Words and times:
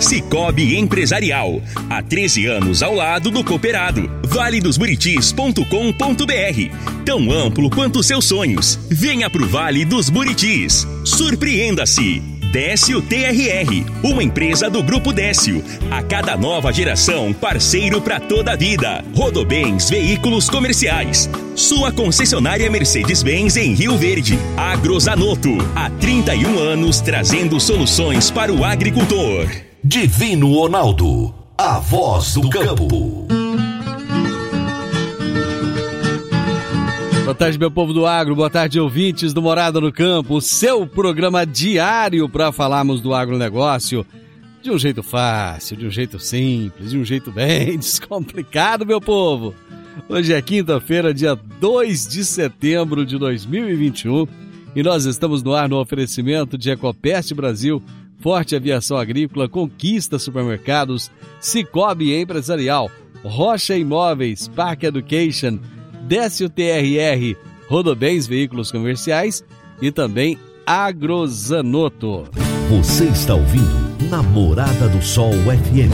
Cicobi 0.00 0.76
Empresarial. 0.76 1.62
Há 1.88 2.02
13 2.02 2.46
anos 2.46 2.82
ao 2.82 2.94
lado 2.94 3.30
do 3.30 3.42
cooperado. 3.42 4.10
valedosburitis.com.br. 4.24 7.04
Tão 7.04 7.30
amplo 7.30 7.70
quanto 7.70 8.02
seus 8.02 8.24
sonhos. 8.24 8.78
Venha 8.90 9.30
pro 9.30 9.46
Vale 9.46 9.84
dos 9.84 10.08
Buritis. 10.08 10.86
Surpreenda-se. 11.04 12.22
Décio 12.52 13.02
TRR, 13.02 13.84
uma 14.02 14.22
empresa 14.22 14.70
do 14.70 14.82
Grupo 14.82 15.12
Décio. 15.12 15.62
A 15.90 16.02
cada 16.02 16.36
nova 16.36 16.72
geração, 16.72 17.32
parceiro 17.32 18.00
para 18.00 18.18
toda 18.18 18.52
a 18.52 18.56
vida. 18.56 19.04
Rodobens 19.14 19.90
Veículos 19.90 20.48
Comerciais. 20.48 21.28
Sua 21.54 21.92
concessionária 21.92 22.70
Mercedes-Benz 22.70 23.56
em 23.56 23.74
Rio 23.74 23.98
Verde. 23.98 24.38
Agrozanoto, 24.56 25.58
há 25.74 25.90
31 25.90 26.58
anos 26.58 27.00
trazendo 27.00 27.60
soluções 27.60 28.30
para 28.30 28.52
o 28.52 28.64
agricultor. 28.64 29.65
Divino 29.88 30.52
Ronaldo, 30.52 31.32
a 31.56 31.78
voz 31.78 32.34
do 32.34 32.50
campo. 32.50 33.28
Boa 37.22 37.34
tarde, 37.36 37.56
meu 37.56 37.70
povo 37.70 37.92
do 37.92 38.04
agro, 38.04 38.34
boa 38.34 38.50
tarde, 38.50 38.80
ouvintes 38.80 39.32
do 39.32 39.40
Morada 39.40 39.80
no 39.80 39.92
Campo, 39.92 40.40
seu 40.40 40.88
programa 40.88 41.46
diário 41.46 42.28
para 42.28 42.50
falarmos 42.50 43.00
do 43.00 43.14
agronegócio 43.14 44.04
de 44.60 44.72
um 44.72 44.78
jeito 44.78 45.04
fácil, 45.04 45.76
de 45.76 45.86
um 45.86 45.90
jeito 45.90 46.18
simples, 46.18 46.90
de 46.90 46.98
um 46.98 47.04
jeito 47.04 47.30
bem 47.30 47.78
descomplicado, 47.78 48.84
meu 48.84 49.00
povo. 49.00 49.54
Hoje 50.08 50.32
é 50.32 50.42
quinta-feira, 50.42 51.14
dia 51.14 51.36
2 51.36 52.08
de 52.08 52.24
setembro 52.24 53.06
de 53.06 53.16
2021 53.16 54.26
e 54.74 54.82
nós 54.82 55.04
estamos 55.04 55.44
no 55.44 55.54
ar 55.54 55.68
no 55.68 55.78
oferecimento 55.78 56.58
de 56.58 56.70
Ecopest 56.70 57.32
Brasil, 57.34 57.80
Forte 58.18 58.56
Aviação 58.56 58.96
Agrícola, 58.96 59.48
Conquista 59.48 60.18
Supermercados, 60.18 61.10
Cicobi 61.40 62.14
Empresarial, 62.14 62.90
Rocha 63.24 63.76
Imóveis, 63.76 64.48
Park 64.48 64.84
Education, 64.84 65.58
Décio 66.02 66.48
TRR, 66.48 67.36
Rodobens 67.68 68.26
Veículos 68.26 68.70
Comerciais 68.70 69.44
e 69.80 69.90
também 69.90 70.38
Agrozanoto. 70.64 72.24
Você 72.68 73.04
está 73.06 73.34
ouvindo 73.34 73.86
Namorada 74.10 74.88
do 74.88 75.02
Sol 75.02 75.32
FM. 75.32 75.92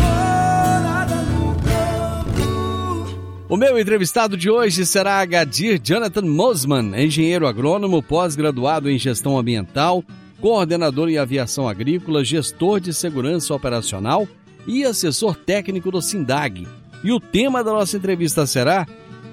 O 3.52 3.56
meu 3.58 3.78
entrevistado 3.78 4.34
de 4.34 4.48
hoje 4.48 4.86
será 4.86 5.20
Agadir 5.20 5.78
Jonathan 5.78 6.22
Mosman, 6.22 6.98
engenheiro 6.98 7.46
agrônomo, 7.46 8.02
pós-graduado 8.02 8.88
em 8.88 8.98
gestão 8.98 9.38
ambiental, 9.38 10.02
coordenador 10.42 11.08
em 11.08 11.18
aviação 11.18 11.68
agrícola, 11.68 12.24
gestor 12.24 12.80
de 12.80 12.92
segurança 12.92 13.54
operacional 13.54 14.26
e 14.66 14.82
assessor 14.82 15.36
técnico 15.36 15.92
do 15.92 16.02
SINDAG. 16.02 16.66
E 17.04 17.12
o 17.12 17.20
tema 17.20 17.62
da 17.62 17.70
nossa 17.70 17.96
entrevista 17.96 18.44
será 18.44 18.84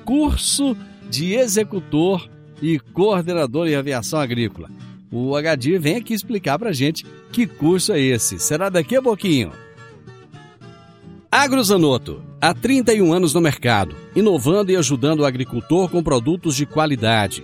curso 0.05 0.77
de 1.09 1.33
executor 1.33 2.29
e 2.61 2.77
coordenador 2.77 3.67
em 3.67 3.75
aviação 3.75 4.19
agrícola. 4.19 4.69
O 5.11 5.35
Agadir 5.35 5.81
vem 5.81 5.95
aqui 5.95 6.13
explicar 6.13 6.59
para 6.59 6.71
gente 6.71 7.03
que 7.31 7.47
curso 7.47 7.91
é 7.91 7.99
esse. 7.99 8.37
Será 8.37 8.69
daqui 8.69 8.95
a 8.95 9.01
pouquinho. 9.01 9.51
Agrozanoto, 11.31 12.21
há 12.39 12.53
31 12.53 13.11
anos 13.13 13.33
no 13.33 13.41
mercado, 13.41 13.95
inovando 14.15 14.71
e 14.71 14.75
ajudando 14.75 15.21
o 15.21 15.25
agricultor 15.25 15.89
com 15.89 16.03
produtos 16.03 16.55
de 16.55 16.67
qualidade, 16.67 17.43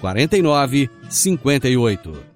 4958. 0.00 2.30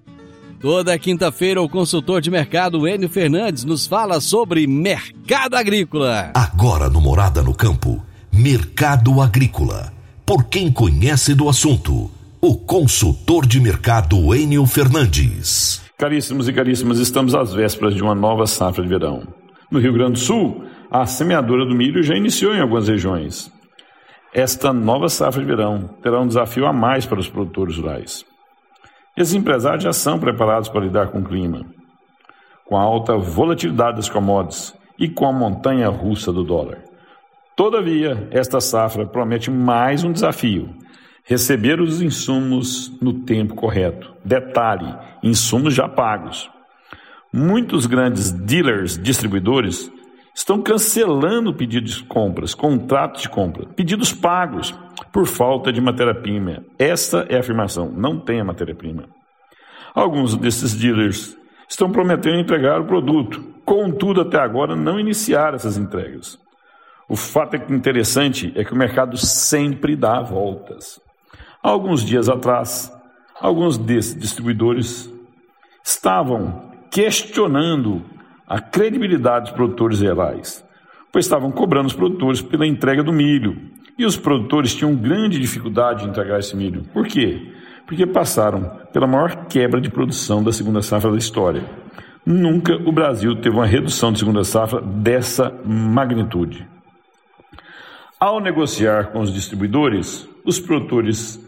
Toda 0.59 0.97
quinta-feira, 0.97 1.61
o 1.61 1.69
consultor 1.69 2.19
de 2.21 2.31
mercado 2.31 2.87
Enio 2.87 3.09
Fernandes 3.09 3.63
nos 3.63 3.85
fala 3.85 4.19
sobre 4.19 4.65
mercado 4.65 5.55
agrícola. 5.55 6.31
Agora 6.33 6.89
no 6.89 6.99
Morada 6.99 7.43
no 7.43 7.53
Campo, 7.53 8.03
Mercado 8.31 9.21
Agrícola. 9.21 9.93
Por 10.25 10.45
quem 10.45 10.71
conhece 10.71 11.35
do 11.35 11.47
assunto, 11.47 12.09
o 12.41 12.55
consultor 12.55 13.45
de 13.45 13.59
mercado 13.59 14.33
Enio 14.33 14.65
Fernandes. 14.65 15.83
Caríssimos 15.97 16.47
e 16.47 16.53
caríssimas, 16.53 16.99
estamos 16.99 17.35
às 17.35 17.53
vésperas 17.53 17.93
de 17.93 18.01
uma 18.01 18.15
nova 18.15 18.47
safra 18.47 18.83
de 18.83 18.89
verão. 18.89 19.27
No 19.69 19.79
Rio 19.79 19.93
Grande 19.93 20.13
do 20.13 20.19
Sul, 20.19 20.63
a 20.89 21.05
semeadura 21.05 21.65
do 21.65 21.75
milho 21.75 22.01
já 22.01 22.15
iniciou 22.15 22.55
em 22.55 22.59
algumas 22.59 22.87
regiões. 22.87 23.51
Esta 24.37 24.73
nova 24.73 25.07
safra 25.07 25.39
de 25.39 25.47
verão 25.47 25.87
terá 26.03 26.19
um 26.19 26.27
desafio 26.27 26.65
a 26.65 26.73
mais 26.73 27.05
para 27.05 27.21
os 27.21 27.29
produtores 27.29 27.77
rurais. 27.77 28.25
Esses 29.15 29.33
empresários 29.33 29.85
já 29.85 29.93
são 29.93 30.19
preparados 30.19 30.67
para 30.67 30.81
lidar 30.81 31.07
com 31.07 31.19
o 31.19 31.23
clima, 31.23 31.65
com 32.65 32.75
a 32.75 32.81
alta 32.81 33.15
volatilidade 33.15 33.95
das 33.95 34.09
commodities 34.09 34.75
e 34.99 35.07
com 35.07 35.25
a 35.25 35.31
montanha 35.31 35.87
russa 35.87 36.33
do 36.33 36.43
dólar. 36.43 36.79
Todavia, 37.55 38.27
esta 38.29 38.59
safra 38.59 39.05
promete 39.05 39.49
mais 39.49 40.03
um 40.03 40.11
desafio: 40.11 40.69
receber 41.23 41.79
os 41.79 42.01
insumos 42.01 42.91
no 43.01 43.13
tempo 43.23 43.55
correto. 43.55 44.13
Detalhe: 44.25 44.97
insumos 45.23 45.73
já 45.73 45.87
pagos. 45.87 46.51
Muitos 47.31 47.85
grandes 47.85 48.33
dealers, 48.33 49.01
distribuidores, 49.01 49.89
estão 50.35 50.61
cancelando 50.61 51.53
pedidos 51.53 51.95
de 51.95 52.03
compras, 52.03 52.53
contratos 52.53 53.21
de 53.21 53.29
compra, 53.29 53.65
pedidos 53.67 54.11
pagos 54.11 54.75
por 55.11 55.25
falta 55.25 55.71
de 55.71 55.79
matéria-prima. 55.79 56.63
Essa 56.77 57.25
é 57.29 57.37
a 57.37 57.39
afirmação: 57.39 57.89
não 57.89 58.19
tem 58.19 58.41
a 58.41 58.43
matéria-prima. 58.43 59.05
Alguns 59.93 60.35
desses 60.35 60.75
dealers 60.75 61.37
estão 61.69 61.89
prometendo 61.89 62.37
entregar 62.37 62.81
o 62.81 62.85
produto, 62.85 63.41
contudo, 63.63 64.21
até 64.21 64.37
agora 64.37 64.75
não 64.75 64.99
iniciaram 64.99 65.55
essas 65.55 65.77
entregas. 65.77 66.37
O 67.07 67.15
fato 67.15 67.55
interessante 67.71 68.51
é 68.55 68.63
que 68.65 68.73
o 68.73 68.77
mercado 68.77 69.15
sempre 69.15 69.95
dá 69.95 70.21
voltas. 70.21 70.99
Alguns 71.63 72.03
dias 72.03 72.27
atrás, 72.27 72.91
alguns 73.39 73.77
desses 73.77 74.19
distribuidores 74.19 75.09
estavam 75.83 76.71
questionando 76.91 78.03
a 78.47 78.59
credibilidade 78.59 79.45
dos 79.45 79.53
produtores 79.53 79.99
reais, 79.99 80.63
pois 81.11 81.25
estavam 81.25 81.51
cobrando 81.51 81.87
os 81.87 81.93
produtores 81.93 82.41
pela 82.41 82.67
entrega 82.67 83.03
do 83.03 83.13
milho. 83.13 83.57
E 83.97 84.05
os 84.05 84.17
produtores 84.17 84.75
tinham 84.75 84.95
grande 84.95 85.39
dificuldade 85.39 86.03
de 86.03 86.09
entregar 86.09 86.39
esse 86.39 86.55
milho. 86.55 86.83
Por 86.93 87.07
quê? 87.07 87.53
Porque 87.87 88.05
passaram 88.05 88.79
pela 88.91 89.07
maior 89.07 89.45
quebra 89.45 89.79
de 89.79 89.89
produção 89.89 90.43
da 90.43 90.51
segunda 90.51 90.81
safra 90.81 91.11
da 91.11 91.17
história. 91.17 91.63
Nunca 92.25 92.75
o 92.75 92.91
Brasil 92.91 93.35
teve 93.35 93.55
uma 93.55 93.65
redução 93.65 94.11
de 94.11 94.19
segunda 94.19 94.43
safra 94.43 94.81
dessa 94.81 95.53
magnitude. 95.63 96.67
Ao 98.19 98.39
negociar 98.39 99.11
com 99.11 99.19
os 99.19 99.31
distribuidores, 99.31 100.27
os 100.43 100.59
produtores 100.59 101.39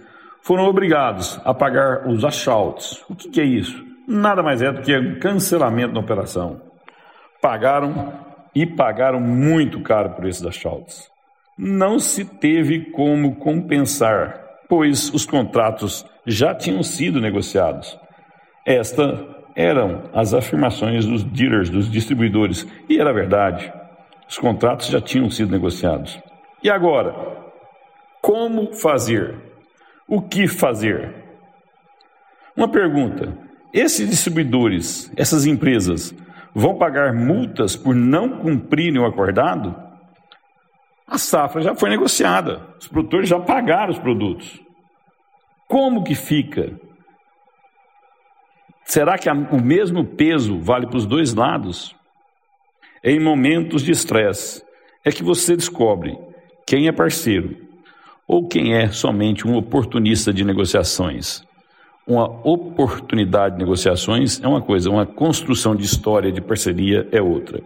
foram 0.42 0.66
obrigados 0.66 1.40
a 1.44 1.54
pagar 1.54 2.08
os 2.08 2.24
achouts. 2.24 3.04
O 3.10 3.16
que, 3.16 3.30
que 3.30 3.42
é 3.42 3.44
isso? 3.44 3.84
Nada 4.08 4.42
mais 4.42 4.62
é 4.62 4.72
do 4.72 4.82
que 4.82 4.98
um 4.98 5.20
cancelamento 5.20 5.94
da 5.94 6.00
operação. 6.00 6.62
Pagaram 7.42 8.14
e 8.54 8.66
pagaram 8.66 9.20
muito 9.20 9.82
caro 9.82 10.12
por 10.12 10.26
esses 10.26 10.46
achouts. 10.46 11.10
Não 11.58 12.00
se 12.00 12.26
teve 12.26 12.92
como 12.92 13.36
compensar, 13.36 14.44
pois 14.68 15.14
os 15.14 15.26
contratos 15.26 16.06
já 16.26 16.54
tinham 16.54 16.84
sido 16.84 17.22
negociados. 17.22 17.98
Estas 18.66 19.20
eram 19.56 20.04
as 20.14 20.34
afirmações 20.34 21.06
dos 21.06 21.24
dealers, 21.24 21.70
dos 21.70 21.90
distribuidores, 21.90 22.68
e 22.88 23.00
era 23.00 23.14
verdade. 23.14 23.74
Os 24.30 24.38
contratos 24.38 24.88
já 24.88 25.02
tinham 25.02 25.30
sido 25.30 25.52
negociados. 25.52 26.20
E 26.64 26.70
agora, 26.70 27.16
como 28.22 28.74
fazer? 28.74 29.36
O 30.08 30.22
que 30.22 30.48
fazer? 30.48 31.14
Uma 32.56 32.70
pergunta: 32.70 33.38
esses 33.74 34.10
distribuidores, 34.10 35.12
essas 35.16 35.46
empresas, 35.46 36.14
vão 36.58 36.76
pagar 36.76 37.14
multas 37.14 37.76
por 37.76 37.94
não 37.94 38.40
cumprirem 38.40 39.00
o 39.00 39.06
acordado? 39.06 39.76
A 41.06 41.20
safra 41.20 41.62
já 41.62 41.76
foi 41.76 41.88
negociada, 41.88 42.76
os 42.80 42.88
produtores 42.88 43.30
já 43.30 43.40
pagaram 43.40 43.92
os 43.92 44.00
produtos. 44.00 44.60
Como 45.68 46.04
que 46.04 46.16
fica? 46.16 46.74
Será 48.84 49.20
que 49.20 49.30
o 49.30 49.62
mesmo 49.62 50.04
peso 50.04 50.60
vale 50.60 50.88
para 50.88 50.98
os 50.98 51.06
dois 51.06 51.32
lados? 51.36 51.96
Em 53.04 53.20
momentos 53.20 53.84
de 53.84 53.92
estresse 53.92 54.64
é 55.06 55.12
que 55.12 55.24
você 55.24 55.56
descobre 55.56 56.18
quem 56.66 56.88
é 56.88 56.92
parceiro 56.92 57.56
ou 58.28 58.48
quem 58.48 58.74
é 58.74 58.88
somente 58.88 59.48
um 59.48 59.56
oportunista 59.56 60.34
de 60.34 60.44
negociações. 60.44 61.47
Uma 62.08 62.26
oportunidade 62.48 63.56
de 63.56 63.60
negociações 63.60 64.42
é 64.42 64.48
uma 64.48 64.62
coisa, 64.62 64.90
uma 64.90 65.06
construção 65.06 65.76
de 65.76 65.84
história 65.84 66.32
de 66.32 66.40
parceria 66.40 67.08
é 67.12 67.22
outra. 67.22 67.62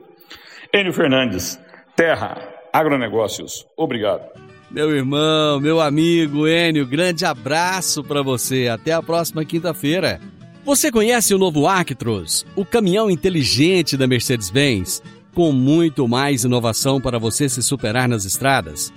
Enio 0.74 0.92
Fernandes, 0.92 1.60
Terra, 1.96 2.38
Agronegócios, 2.74 3.66
obrigado. 3.78 4.24
Meu 4.72 4.96
irmão, 4.96 5.60
meu 5.60 5.80
amigo 5.80 6.48
Enio, 6.48 6.88
grande 6.88 7.26
abraço 7.26 8.04
para 8.04 8.24
você. 8.24 8.68
Até 8.68 8.94
a 8.94 9.04
próxima 9.04 9.46
quinta-feira. 9.46 10.20
Você 10.64 10.92
conhece 10.92 11.34
o 11.34 11.38
novo 11.38 11.68
Actros, 11.68 12.46
o 12.56 12.66
caminhão 12.66 13.10
inteligente 13.10 13.98
da 13.98 14.08
Mercedes-Benz? 14.08 15.04
com 15.34 15.52
muito 15.52 16.08
mais 16.08 16.44
inovação 16.44 17.00
para 17.00 17.18
você 17.18 17.48
se 17.48 17.64
superar 17.64 18.08
nas 18.08 18.26
estradas. 18.26 18.92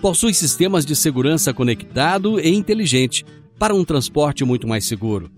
Possui 0.00 0.34
sistemas 0.34 0.84
de 0.84 0.96
segurança 0.96 1.52
conectado 1.52 2.40
e 2.40 2.54
inteligente 2.54 3.24
para 3.62 3.76
um 3.76 3.84
transporte 3.84 4.44
muito 4.44 4.66
mais 4.66 4.84
seguro. 4.84 5.30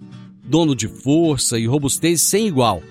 Dono 0.42 0.74
de 0.74 0.88
força 0.88 1.58
e 1.58 1.66
robustez 1.66 2.22
sem 2.22 2.46
igual. 2.46 2.82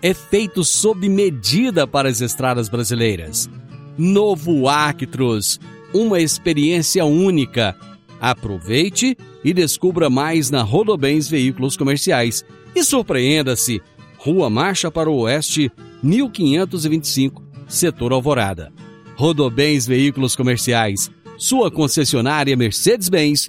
É 0.00 0.14
feito 0.14 0.62
sob 0.62 1.08
medida 1.08 1.88
para 1.88 2.08
as 2.08 2.20
estradas 2.20 2.68
brasileiras. 2.68 3.50
Novo 3.98 4.68
Actros, 4.68 5.58
uma 5.92 6.20
experiência 6.20 7.04
única. 7.04 7.74
Aproveite 8.20 9.18
e 9.42 9.52
descubra 9.52 10.08
mais 10.08 10.52
na 10.52 10.62
Rodobens 10.62 11.28
Veículos 11.28 11.76
Comerciais 11.76 12.44
e 12.72 12.84
surpreenda-se. 12.84 13.82
Rua 14.16 14.48
Marcha 14.48 14.88
para 14.88 15.10
o 15.10 15.22
Oeste, 15.22 15.68
1525, 16.00 17.42
Setor 17.66 18.12
Alvorada. 18.12 18.72
Rodobens 19.16 19.84
Veículos 19.84 20.36
Comerciais, 20.36 21.10
sua 21.36 21.72
concessionária 21.72 22.56
Mercedes-Benz, 22.56 23.48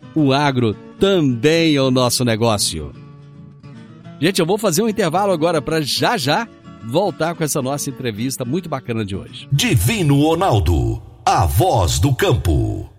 O 0.13 0.33
agro 0.33 0.73
também 0.99 1.75
é 1.75 1.81
o 1.81 1.89
nosso 1.89 2.25
negócio. 2.25 2.93
Gente, 4.19 4.39
eu 4.39 4.45
vou 4.45 4.57
fazer 4.57 4.83
um 4.83 4.89
intervalo 4.89 5.31
agora 5.31 5.61
para 5.61 5.81
já 5.81 6.17
já 6.17 6.47
voltar 6.83 7.33
com 7.33 7.43
essa 7.43 7.61
nossa 7.61 7.89
entrevista 7.89 8.43
muito 8.43 8.67
bacana 8.67 9.05
de 9.05 9.15
hoje. 9.15 9.47
Divino 9.51 10.19
Ronaldo, 10.21 11.01
a 11.25 11.45
voz 11.45 11.99
do 11.99 12.13
campo. 12.13 12.89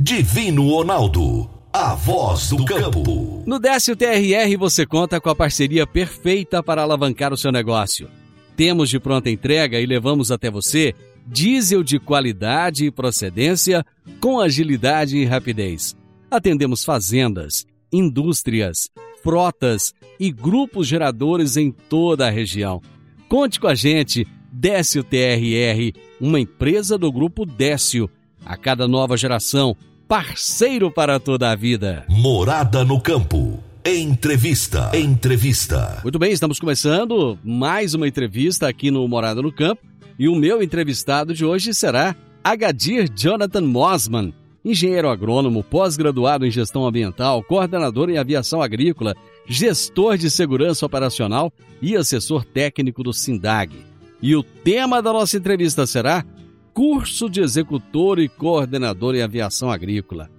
Divino 0.00 0.68
Ronaldo, 0.70 1.48
a 1.72 1.94
voz 1.94 2.48
do 2.48 2.64
campo. 2.64 3.44
No 3.46 3.58
Décio 3.58 3.94
TRR 3.94 4.56
você 4.58 4.84
conta 4.86 5.20
com 5.20 5.30
a 5.30 5.36
parceria 5.36 5.86
perfeita 5.86 6.62
para 6.62 6.82
alavancar 6.82 7.32
o 7.32 7.36
seu 7.36 7.52
negócio. 7.52 8.08
Temos 8.56 8.88
de 8.88 8.98
pronta 8.98 9.30
entrega 9.30 9.78
e 9.78 9.86
levamos 9.86 10.30
até 10.30 10.50
você 10.50 10.94
diesel 11.26 11.82
de 11.82 11.98
qualidade 11.98 12.86
e 12.86 12.90
procedência 12.90 13.84
com 14.20 14.40
agilidade 14.40 15.16
e 15.16 15.24
rapidez. 15.24 15.96
Atendemos 16.30 16.84
fazendas, 16.84 17.66
indústrias, 17.92 18.88
frotas 19.22 19.94
e 20.18 20.30
grupos 20.30 20.86
geradores 20.86 21.56
em 21.56 21.70
toda 21.70 22.26
a 22.26 22.30
região. 22.30 22.82
Conte 23.28 23.58
com 23.58 23.66
a 23.66 23.74
gente, 23.74 24.26
Décio 24.52 25.02
TRR, 25.02 25.92
uma 26.20 26.38
empresa 26.38 26.96
do 26.96 27.10
grupo 27.10 27.44
Décio. 27.44 28.08
A 28.44 28.56
cada 28.56 28.86
nova 28.86 29.16
geração, 29.16 29.76
parceiro 30.06 30.90
para 30.90 31.18
toda 31.18 31.50
a 31.50 31.56
vida. 31.56 32.04
Morada 32.08 32.84
no 32.84 33.00
campo. 33.00 33.62
Entrevista. 33.86 34.90
Entrevista. 34.94 36.00
Muito 36.02 36.18
bem, 36.18 36.32
estamos 36.32 36.58
começando 36.58 37.38
mais 37.44 37.92
uma 37.92 38.08
entrevista 38.08 38.66
aqui 38.68 38.90
no 38.90 39.06
Morada 39.06 39.42
no 39.42 39.52
Campo. 39.52 39.82
E 40.18 40.28
o 40.28 40.34
meu 40.34 40.62
entrevistado 40.62 41.34
de 41.34 41.44
hoje 41.44 41.74
será 41.74 42.14
Agadir 42.42 43.10
Jonathan 43.14 43.62
Mosman, 43.62 44.34
engenheiro 44.64 45.08
agrônomo, 45.08 45.64
pós-graduado 45.64 46.46
em 46.46 46.50
gestão 46.50 46.86
ambiental, 46.86 47.42
coordenador 47.42 48.08
em 48.08 48.18
aviação 48.18 48.62
agrícola, 48.62 49.14
gestor 49.46 50.16
de 50.16 50.30
segurança 50.30 50.86
operacional 50.86 51.52
e 51.82 51.96
assessor 51.96 52.44
técnico 52.44 53.02
do 53.02 53.12
SINDAG. 53.12 53.74
E 54.22 54.36
o 54.36 54.42
tema 54.42 55.02
da 55.02 55.12
nossa 55.12 55.36
entrevista 55.36 55.86
será 55.86 56.24
curso 56.72 57.28
de 57.28 57.40
executor 57.40 58.18
e 58.18 58.28
coordenador 58.28 59.14
em 59.14 59.22
aviação 59.22 59.70
agrícola. 59.70 60.30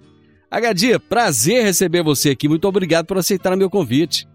Agadia, 0.50 0.98
prazer 0.98 1.64
receber 1.64 2.02
você 2.02 2.30
aqui. 2.30 2.48
Muito 2.48 2.66
obrigado 2.66 3.06
por 3.06 3.18
aceitar 3.18 3.56
meu 3.56 3.68
convite. 3.68 4.26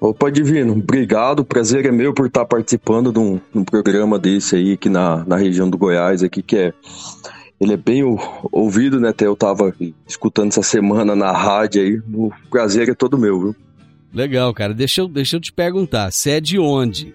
Opa, 0.00 0.30
Divino, 0.30 0.72
obrigado. 0.74 1.44
Prazer 1.44 1.84
é 1.86 1.90
meu 1.90 2.14
por 2.14 2.26
estar 2.26 2.44
participando 2.44 3.12
de 3.12 3.18
um, 3.18 3.40
um 3.54 3.64
programa 3.64 4.18
desse 4.18 4.54
aí 4.54 4.74
aqui 4.74 4.88
na, 4.88 5.24
na 5.24 5.36
região 5.36 5.68
do 5.68 5.76
Goiás, 5.76 6.22
aqui 6.22 6.42
que 6.42 6.56
é 6.56 6.72
ele 7.60 7.72
é 7.72 7.76
bem 7.76 8.04
ouvido, 8.52 9.00
né? 9.00 9.08
Até 9.08 9.26
eu 9.26 9.34
tava 9.34 9.74
escutando 10.06 10.48
essa 10.52 10.62
semana 10.62 11.16
na 11.16 11.32
rádio 11.32 11.82
aí. 11.82 12.00
O 12.14 12.30
prazer 12.48 12.88
é 12.88 12.94
todo 12.94 13.18
meu, 13.18 13.40
viu? 13.40 13.56
Legal, 14.14 14.54
cara. 14.54 14.72
Deixa 14.72 15.00
eu, 15.00 15.08
deixa 15.08 15.36
eu 15.36 15.40
te 15.40 15.52
perguntar, 15.52 16.12
você 16.12 16.32
é 16.32 16.40
de 16.40 16.58
onde? 16.58 17.12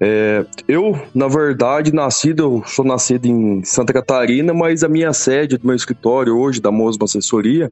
É, 0.00 0.44
eu, 0.66 1.00
na 1.14 1.28
verdade, 1.28 1.94
nascido, 1.94 2.42
eu 2.42 2.62
sou 2.66 2.84
nascido 2.84 3.26
em 3.26 3.62
Santa 3.62 3.92
Catarina, 3.92 4.52
mas 4.52 4.82
a 4.82 4.88
minha 4.88 5.12
sede 5.12 5.58
do 5.58 5.66
meu 5.66 5.76
escritório 5.76 6.36
hoje, 6.36 6.60
da 6.60 6.72
Mosma 6.72 7.04
Assessoria, 7.04 7.70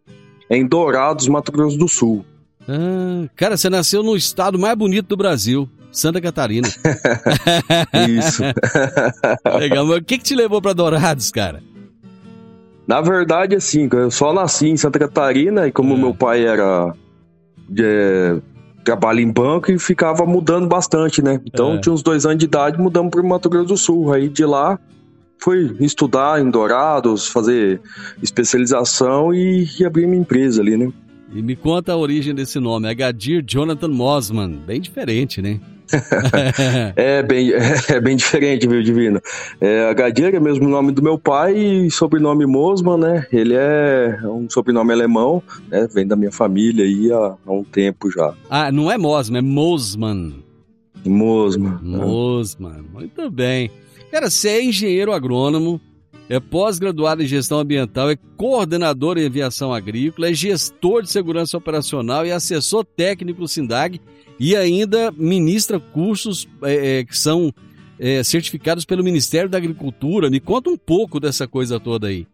é 0.48 0.56
em 0.56 0.66
Dourados, 0.66 1.26
Mato 1.26 1.50
Grosso 1.50 1.76
do 1.76 1.88
Sul. 1.88 2.24
Ah, 2.68 3.28
cara, 3.36 3.56
você 3.56 3.68
nasceu 3.70 4.02
no 4.02 4.16
estado 4.16 4.58
mais 4.58 4.76
bonito 4.76 5.08
do 5.08 5.16
Brasil, 5.16 5.68
Santa 5.90 6.20
Catarina. 6.20 6.68
Isso. 8.08 8.42
Legal, 9.58 9.86
mas 9.86 9.98
o 9.98 10.02
que, 10.02 10.18
que 10.18 10.24
te 10.24 10.34
levou 10.34 10.60
para 10.60 10.72
Dourados, 10.72 11.30
cara? 11.30 11.62
Na 12.86 13.00
verdade, 13.00 13.54
assim, 13.54 13.88
eu 13.92 14.10
só 14.10 14.32
nasci 14.32 14.68
em 14.68 14.76
Santa 14.76 14.98
Catarina 14.98 15.66
e 15.68 15.72
como 15.72 15.94
é. 15.94 15.96
meu 15.96 16.14
pai 16.14 16.44
era 16.44 16.92
de, 17.68 18.40
trabalho 18.84 19.20
em 19.20 19.30
banco 19.30 19.70
e 19.70 19.78
ficava 19.78 20.26
mudando 20.26 20.66
bastante, 20.66 21.22
né? 21.22 21.40
Então, 21.46 21.74
é. 21.74 21.78
tinha 21.78 21.92
uns 21.92 22.02
dois 22.02 22.26
anos 22.26 22.38
de 22.38 22.46
idade, 22.46 22.80
mudamos 22.80 23.10
para 23.10 23.22
Mato 23.22 23.48
Grosso 23.48 23.68
do 23.68 23.76
Sul. 23.76 24.12
Aí 24.12 24.28
de 24.28 24.44
lá 24.44 24.78
fui 25.38 25.76
estudar 25.80 26.40
em 26.40 26.50
Dourados, 26.50 27.26
fazer 27.26 27.80
especialização 28.22 29.32
e, 29.32 29.66
e 29.78 29.84
abrir 29.84 30.06
minha 30.06 30.20
empresa 30.20 30.60
ali, 30.60 30.76
né? 30.76 30.92
E 31.32 31.42
me 31.42 31.54
conta 31.54 31.92
a 31.92 31.96
origem 31.96 32.34
desse 32.34 32.58
nome, 32.58 32.88
Agadir 32.88 33.44
Jonathan 33.46 33.88
Mosman. 33.88 34.50
Bem 34.66 34.80
diferente, 34.80 35.40
né? 35.40 35.60
é, 36.96 37.22
bem, 37.22 37.52
é 37.88 38.00
bem 38.00 38.16
diferente, 38.16 38.66
viu, 38.66 38.82
Divino? 38.82 39.20
É, 39.60 39.88
Agadir 39.88 40.34
é 40.34 40.40
mesmo 40.40 40.66
o 40.66 40.68
nome 40.68 40.92
do 40.92 41.02
meu 41.02 41.18
pai 41.18 41.56
e 41.56 41.90
sobrenome 41.90 42.46
Mosman, 42.46 42.96
né? 42.96 43.26
Ele 43.32 43.54
é 43.54 44.18
um 44.24 44.48
sobrenome 44.50 44.92
alemão, 44.92 45.42
né? 45.68 45.86
Vem 45.92 46.06
da 46.06 46.16
minha 46.16 46.32
família 46.32 46.84
aí 46.84 47.12
há, 47.12 47.36
há 47.46 47.52
um 47.52 47.64
tempo 47.64 48.10
já. 48.10 48.34
Ah, 48.48 48.72
não 48.72 48.90
é 48.90 48.98
Mosman, 48.98 49.38
é 49.38 49.42
Mosman. 49.42 50.34
Mosman. 51.04 51.78
Mosman, 51.82 52.72
né? 52.72 52.84
muito 52.92 53.30
bem. 53.30 53.70
Cara, 54.10 54.28
você 54.28 54.48
é 54.48 54.64
engenheiro 54.64 55.12
agrônomo, 55.12 55.80
é 56.30 56.38
pós-graduado 56.38 57.24
em 57.24 57.26
gestão 57.26 57.58
ambiental, 57.58 58.08
é 58.08 58.16
coordenador 58.36 59.18
em 59.18 59.26
aviação 59.26 59.74
agrícola, 59.74 60.30
é 60.30 60.32
gestor 60.32 61.02
de 61.02 61.10
segurança 61.10 61.58
operacional 61.58 62.24
e 62.24 62.30
assessor 62.30 62.84
técnico 62.84 63.40
do 63.40 63.48
SINDAG 63.48 64.00
e 64.38 64.54
ainda 64.54 65.10
ministra 65.10 65.80
cursos 65.80 66.48
é, 66.62 67.00
é, 67.00 67.04
que 67.04 67.18
são 67.18 67.52
é, 67.98 68.22
certificados 68.22 68.84
pelo 68.84 69.02
Ministério 69.02 69.50
da 69.50 69.58
Agricultura. 69.58 70.30
Me 70.30 70.38
conta 70.38 70.70
um 70.70 70.76
pouco 70.76 71.18
dessa 71.18 71.48
coisa 71.48 71.80
toda 71.80 72.06
aí. 72.06 72.28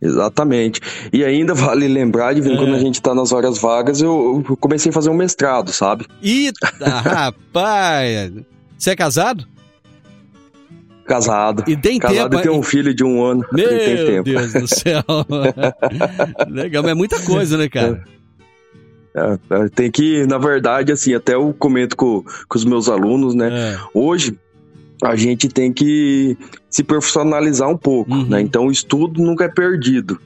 Exatamente. 0.00 0.82
E 1.10 1.24
ainda 1.24 1.54
vale 1.56 1.88
lembrar 1.88 2.34
de 2.34 2.42
é. 2.42 2.56
quando 2.56 2.74
a 2.74 2.78
gente 2.78 2.96
está 2.96 3.14
nas 3.14 3.32
horas 3.32 3.58
vagas, 3.58 4.02
eu, 4.02 4.44
eu, 4.46 4.56
comecei 4.58 4.90
a 4.90 4.92
fazer 4.92 5.08
um 5.08 5.16
mestrado, 5.16 5.72
sabe? 5.72 6.06
Eita, 6.22 6.70
rapaz! 6.78 8.32
Você 8.76 8.90
é 8.90 8.96
casado? 8.96 9.55
Casado. 11.06 11.64
E 11.66 11.76
tem 11.76 11.98
Casado 11.98 12.30
tempo. 12.30 12.40
e 12.40 12.42
tem 12.42 12.50
um 12.50 12.62
filho 12.62 12.92
de 12.94 13.04
um 13.04 13.24
ano. 13.24 13.44
Meu 13.52 13.68
Deus 14.22 14.52
do 14.52 14.66
céu. 14.66 15.02
Legal, 16.50 16.82
mas 16.82 16.92
é 16.92 16.94
muita 16.94 17.20
coisa, 17.20 17.56
né, 17.56 17.68
cara? 17.68 18.02
É, 19.16 19.38
é, 19.50 19.68
tem 19.70 19.90
que, 19.90 20.26
na 20.26 20.36
verdade, 20.36 20.92
assim, 20.92 21.14
até 21.14 21.34
eu 21.34 21.54
comento 21.58 21.96
com, 21.96 22.22
com 22.48 22.58
os 22.58 22.64
meus 22.66 22.88
alunos, 22.88 23.34
né? 23.34 23.48
É. 23.50 23.78
Hoje, 23.94 24.38
a 25.02 25.16
gente 25.16 25.48
tem 25.48 25.72
que 25.72 26.36
se 26.68 26.84
profissionalizar 26.84 27.68
um 27.68 27.76
pouco, 27.78 28.12
uhum. 28.12 28.26
né? 28.26 28.40
Então, 28.42 28.66
o 28.66 28.70
estudo 28.70 29.22
nunca 29.22 29.44
é 29.44 29.48
perdido. 29.48 30.14
O 30.14 30.18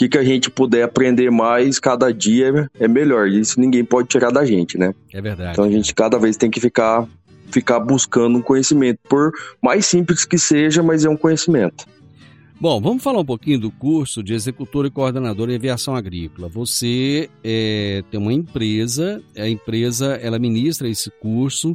que, 0.00 0.08
que 0.08 0.16
a 0.16 0.24
gente 0.24 0.50
puder 0.50 0.82
aprender 0.82 1.30
mais 1.30 1.78
cada 1.78 2.10
dia 2.10 2.70
é 2.78 2.88
melhor. 2.88 3.28
Isso 3.28 3.60
ninguém 3.60 3.84
pode 3.84 4.08
tirar 4.08 4.30
da 4.30 4.44
gente, 4.46 4.78
né? 4.78 4.94
É 5.12 5.20
verdade. 5.20 5.52
Então, 5.52 5.64
a 5.64 5.70
gente 5.70 5.94
cada 5.94 6.18
vez 6.18 6.38
tem 6.38 6.50
que 6.50 6.60
ficar, 6.60 7.06
ficar 7.50 7.80
buscando 7.80 8.38
um 8.38 8.42
conhecimento. 8.42 8.98
Por 9.08 9.32
mais 9.62 9.86
simples 9.86 10.24
que 10.24 10.38
seja, 10.38 10.82
mas 10.82 11.04
é 11.04 11.08
um 11.08 11.16
conhecimento. 11.16 11.86
Bom, 12.60 12.78
vamos 12.78 13.02
falar 13.02 13.20
um 13.20 13.24
pouquinho 13.24 13.58
do 13.58 13.70
curso 13.70 14.22
de 14.22 14.34
executor 14.34 14.84
e 14.84 14.90
coordenador 14.90 15.48
em 15.48 15.54
aviação 15.54 15.96
agrícola. 15.96 16.46
Você 16.48 17.30
é, 17.42 18.04
tem 18.10 18.20
uma 18.20 18.34
empresa, 18.34 19.22
a 19.34 19.48
empresa 19.48 20.16
ela 20.16 20.38
ministra 20.38 20.86
esse 20.86 21.10
curso 21.10 21.74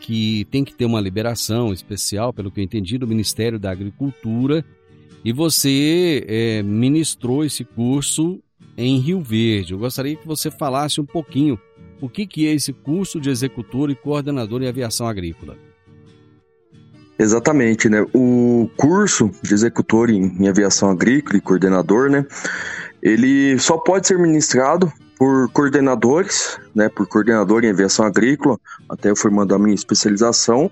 que 0.00 0.46
tem 0.50 0.64
que 0.64 0.74
ter 0.74 0.84
uma 0.84 1.00
liberação 1.00 1.72
especial, 1.72 2.30
pelo 2.32 2.50
que 2.50 2.60
eu 2.60 2.64
entendi, 2.64 2.98
do 2.98 3.06
Ministério 3.06 3.58
da 3.58 3.70
Agricultura. 3.70 4.62
E 5.24 5.32
você 5.32 6.24
é, 6.28 6.62
ministrou 6.62 7.42
esse 7.42 7.64
curso 7.64 8.38
em 8.76 8.98
Rio 8.98 9.20
Verde. 9.20 9.72
Eu 9.72 9.78
gostaria 9.78 10.14
que 10.14 10.26
você 10.26 10.50
falasse 10.50 11.00
um 11.00 11.06
pouquinho 11.06 11.58
o 12.00 12.08
que, 12.08 12.26
que 12.26 12.46
é 12.46 12.54
esse 12.54 12.72
curso 12.72 13.20
de 13.20 13.30
executor 13.30 13.90
e 13.90 13.94
coordenador 13.94 14.62
em 14.62 14.68
aviação 14.68 15.06
agrícola. 15.06 15.56
Exatamente, 17.18 17.88
né? 17.88 18.06
O 18.14 18.70
curso 18.76 19.30
de 19.42 19.52
executor 19.52 20.08
em, 20.08 20.36
em 20.38 20.48
aviação 20.48 20.90
agrícola 20.90 21.36
e 21.36 21.40
coordenador, 21.40 22.08
né? 22.08 22.24
Ele 23.02 23.58
só 23.58 23.76
pode 23.76 24.06
ser 24.06 24.18
ministrado 24.18 24.92
por 25.18 25.50
coordenadores, 25.50 26.58
né, 26.72 26.88
por 26.88 27.06
coordenador 27.08 27.64
em 27.64 27.70
aviação 27.70 28.06
agrícola, 28.06 28.56
até 28.88 29.10
eu 29.10 29.16
formando 29.16 29.52
a 29.52 29.58
minha 29.58 29.74
especialização. 29.74 30.70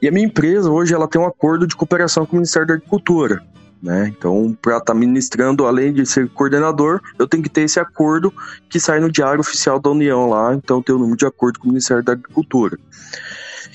E 0.00 0.06
a 0.06 0.12
minha 0.12 0.26
empresa 0.26 0.70
hoje 0.70 0.94
ela 0.94 1.08
tem 1.08 1.20
um 1.20 1.26
acordo 1.26 1.66
de 1.66 1.74
cooperação 1.74 2.24
com 2.24 2.34
o 2.34 2.36
Ministério 2.36 2.68
da 2.68 2.74
Agricultura. 2.74 3.42
Né? 3.82 4.12
Então, 4.16 4.56
para 4.60 4.74
estar 4.76 4.92
tá 4.92 4.94
ministrando, 4.94 5.66
além 5.66 5.92
de 5.92 6.04
ser 6.04 6.28
coordenador, 6.28 7.00
eu 7.18 7.26
tenho 7.26 7.42
que 7.42 7.48
ter 7.48 7.62
esse 7.62 7.80
acordo 7.80 8.32
que 8.68 8.78
sai 8.78 9.00
no 9.00 9.10
Diário 9.10 9.40
Oficial 9.40 9.80
da 9.80 9.90
União 9.90 10.28
lá, 10.28 10.54
então 10.54 10.82
tem 10.82 10.94
o 10.94 10.98
número 10.98 11.16
de 11.16 11.26
acordo 11.26 11.58
com 11.58 11.64
o 11.66 11.68
Ministério 11.68 12.02
da 12.02 12.12
Agricultura. 12.12 12.78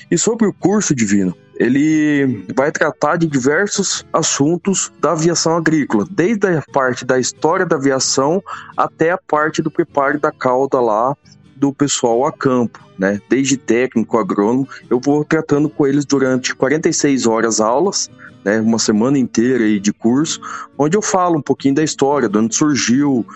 E 0.08 0.16
sobre 0.16 0.46
o 0.46 0.52
curso 0.52 0.94
divino, 0.94 1.34
ele 1.56 2.44
vai 2.54 2.70
tratar 2.70 3.16
de 3.16 3.26
diversos 3.26 4.04
assuntos 4.12 4.92
da 5.00 5.12
aviação 5.12 5.56
agrícola, 5.56 6.06
desde 6.08 6.46
a 6.46 6.62
parte 6.72 7.04
da 7.04 7.18
história 7.18 7.66
da 7.66 7.76
aviação 7.76 8.42
até 8.76 9.10
a 9.10 9.18
parte 9.18 9.60
do 9.60 9.70
preparo 9.70 10.20
da 10.20 10.30
cauda 10.30 10.80
lá 10.80 11.16
do 11.56 11.72
pessoal 11.72 12.26
a 12.26 12.32
campo, 12.32 12.78
né? 12.98 13.20
Desde 13.28 13.56
técnico, 13.56 14.18
agrônomo, 14.18 14.68
eu 14.90 15.00
vou 15.00 15.24
tratando 15.24 15.68
com 15.68 15.86
eles 15.86 16.04
durante 16.04 16.54
46 16.54 17.26
horas 17.26 17.60
aulas, 17.60 18.10
né? 18.46 18.60
Uma 18.60 18.78
semana 18.78 19.18
inteira 19.18 19.64
aí 19.64 19.80
de 19.80 19.92
curso, 19.92 20.40
onde 20.78 20.96
eu 20.96 21.02
falo 21.02 21.36
um 21.36 21.42
pouquinho 21.42 21.74
da 21.74 21.82
história, 21.82 22.28
de 22.28 22.38
onde 22.38 22.54
surgiu, 22.54 23.26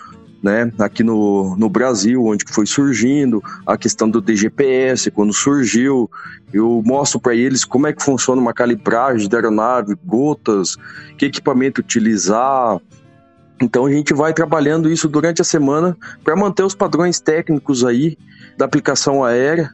né, 0.41 0.71
aqui 0.79 1.03
no, 1.03 1.55
no 1.57 1.69
Brasil, 1.69 2.25
onde 2.25 2.45
foi 2.47 2.65
surgindo, 2.65 3.43
a 3.67 3.77
questão 3.77 4.09
do 4.09 4.21
DGPS, 4.21 5.11
quando 5.11 5.33
surgiu, 5.33 6.09
eu 6.51 6.81
mostro 6.83 7.19
para 7.19 7.35
eles 7.35 7.65
como 7.65 7.87
é 7.87 7.93
que 7.93 8.01
funciona 8.01 8.41
uma 8.41 8.53
calibragem 8.53 9.27
da 9.27 9.37
aeronave, 9.37 9.95
gotas, 10.03 10.77
que 11.17 11.25
equipamento 11.25 11.81
utilizar. 11.81 12.79
Então 13.61 13.85
a 13.85 13.91
gente 13.91 14.13
vai 14.13 14.33
trabalhando 14.33 14.89
isso 14.89 15.07
durante 15.07 15.41
a 15.41 15.45
semana 15.45 15.95
para 16.23 16.35
manter 16.35 16.63
os 16.63 16.73
padrões 16.73 17.19
técnicos 17.19 17.83
aí 17.83 18.17
da 18.57 18.65
aplicação 18.65 19.23
aérea, 19.23 19.71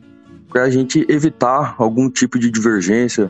para 0.57 0.65
a 0.65 0.69
gente 0.71 1.05
evitar 1.07 1.75
algum 1.77 2.09
tipo 2.09 2.39
de 2.39 2.49
divergência 2.49 3.29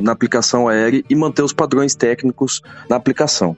na 0.00 0.12
aplicação 0.12 0.68
aérea 0.68 1.02
e 1.10 1.14
manter 1.16 1.42
os 1.42 1.52
padrões 1.52 1.96
técnicos 1.96 2.62
na 2.88 2.94
aplicação. 2.94 3.56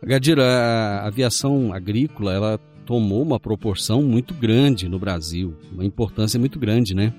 Gadira, 0.00 0.44
a 0.44 1.08
aviação 1.08 1.72
agrícola, 1.72 2.32
ela 2.32 2.60
tomou 2.86 3.22
uma 3.22 3.40
proporção 3.40 4.04
muito 4.04 4.34
grande 4.34 4.88
no 4.88 5.00
Brasil, 5.00 5.52
uma 5.72 5.84
importância 5.84 6.38
muito 6.38 6.60
grande, 6.60 6.94
né? 6.94 7.12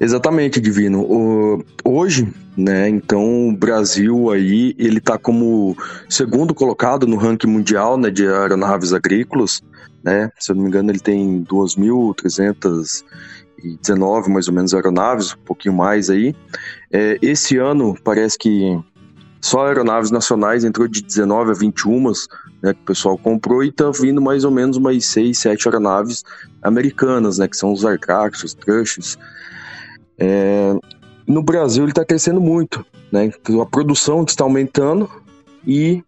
Exatamente, 0.00 0.60
Divino. 0.60 1.64
Hoje, 1.84 2.32
né, 2.56 2.88
então 2.88 3.48
o 3.48 3.52
Brasil 3.56 4.30
aí, 4.30 4.76
ele 4.78 5.00
tá 5.00 5.18
como 5.18 5.76
segundo 6.08 6.54
colocado 6.54 7.04
no 7.04 7.16
ranking 7.16 7.48
mundial, 7.48 7.98
né, 7.98 8.10
de 8.10 8.28
aeronaves 8.28 8.92
agrícolas, 8.92 9.60
né? 10.02 10.30
Se 10.38 10.52
eu 10.52 10.56
não 10.56 10.62
me 10.62 10.68
engano, 10.68 10.90
ele 10.90 11.00
tem 11.00 11.44
2.319 11.44 14.28
mais 14.28 14.48
ou 14.48 14.54
menos 14.54 14.74
aeronaves, 14.74 15.34
um 15.34 15.44
pouquinho 15.44 15.74
mais 15.74 16.10
aí. 16.10 16.34
É, 16.90 17.18
esse 17.22 17.56
ano 17.56 17.96
parece 18.02 18.36
que 18.38 18.82
só 19.42 19.66
aeronaves 19.66 20.12
nacionais 20.12 20.64
entrou 20.64 20.86
de 20.86 21.02
19 21.02 21.50
a 21.50 21.54
21, 21.54 22.12
né, 22.62 22.72
que 22.72 22.80
o 22.80 22.86
pessoal 22.86 23.18
comprou, 23.18 23.64
e 23.64 23.72
tá 23.72 23.90
vindo 23.90 24.22
mais 24.22 24.44
ou 24.44 24.52
menos 24.52 24.76
umas 24.76 25.04
6, 25.04 25.36
7 25.36 25.68
aeronaves 25.68 26.22
americanas, 26.62 27.38
né, 27.38 27.48
que 27.48 27.56
são 27.56 27.72
os 27.72 27.84
Aircraft, 27.84 28.44
os 28.44 28.54
Trushes. 28.54 29.18
É, 30.16 30.72
no 31.26 31.42
Brasil 31.42 31.82
ele 31.82 31.90
está 31.90 32.04
crescendo 32.04 32.40
muito, 32.40 32.86
né, 33.10 33.32
a 33.60 33.66
produção 33.66 34.22
está 34.22 34.44
aumentando 34.44 35.10
e, 35.66 36.04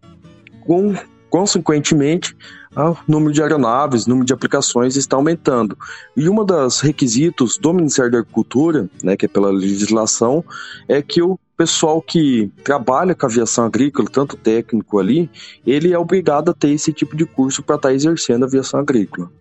com, 0.65 0.95
consequentemente, 1.29 2.33
o 2.75 2.97
número 3.07 3.33
de 3.33 3.41
aeronaves, 3.41 4.05
número 4.05 4.25
de 4.25 4.33
aplicações 4.33 4.95
está 4.95 5.15
aumentando. 5.15 5.77
E 6.15 6.27
uma 6.27 6.43
das 6.43 6.81
requisitos 6.81 7.57
do 7.57 7.73
Ministério 7.73 8.11
da 8.11 8.19
Agricultura, 8.19 8.89
né, 9.03 9.15
que 9.15 9.25
é 9.25 9.29
pela 9.29 9.49
legislação, 9.49 10.43
é 10.87 11.01
que 11.01 11.21
o 11.21 11.39
pessoal 11.57 12.01
que 12.01 12.51
trabalha 12.63 13.15
com 13.15 13.25
aviação 13.25 13.65
agrícola, 13.65 14.09
tanto 14.11 14.35
técnico 14.35 14.99
ali, 14.99 15.29
ele 15.65 15.93
é 15.93 15.97
obrigado 15.97 16.51
a 16.51 16.53
ter 16.53 16.71
esse 16.71 16.91
tipo 16.91 17.15
de 17.15 17.25
curso 17.25 17.63
para 17.63 17.77
estar 17.77 17.93
exercendo 17.93 18.43
a 18.43 18.47
aviação 18.47 18.79
agrícola. 18.79 19.31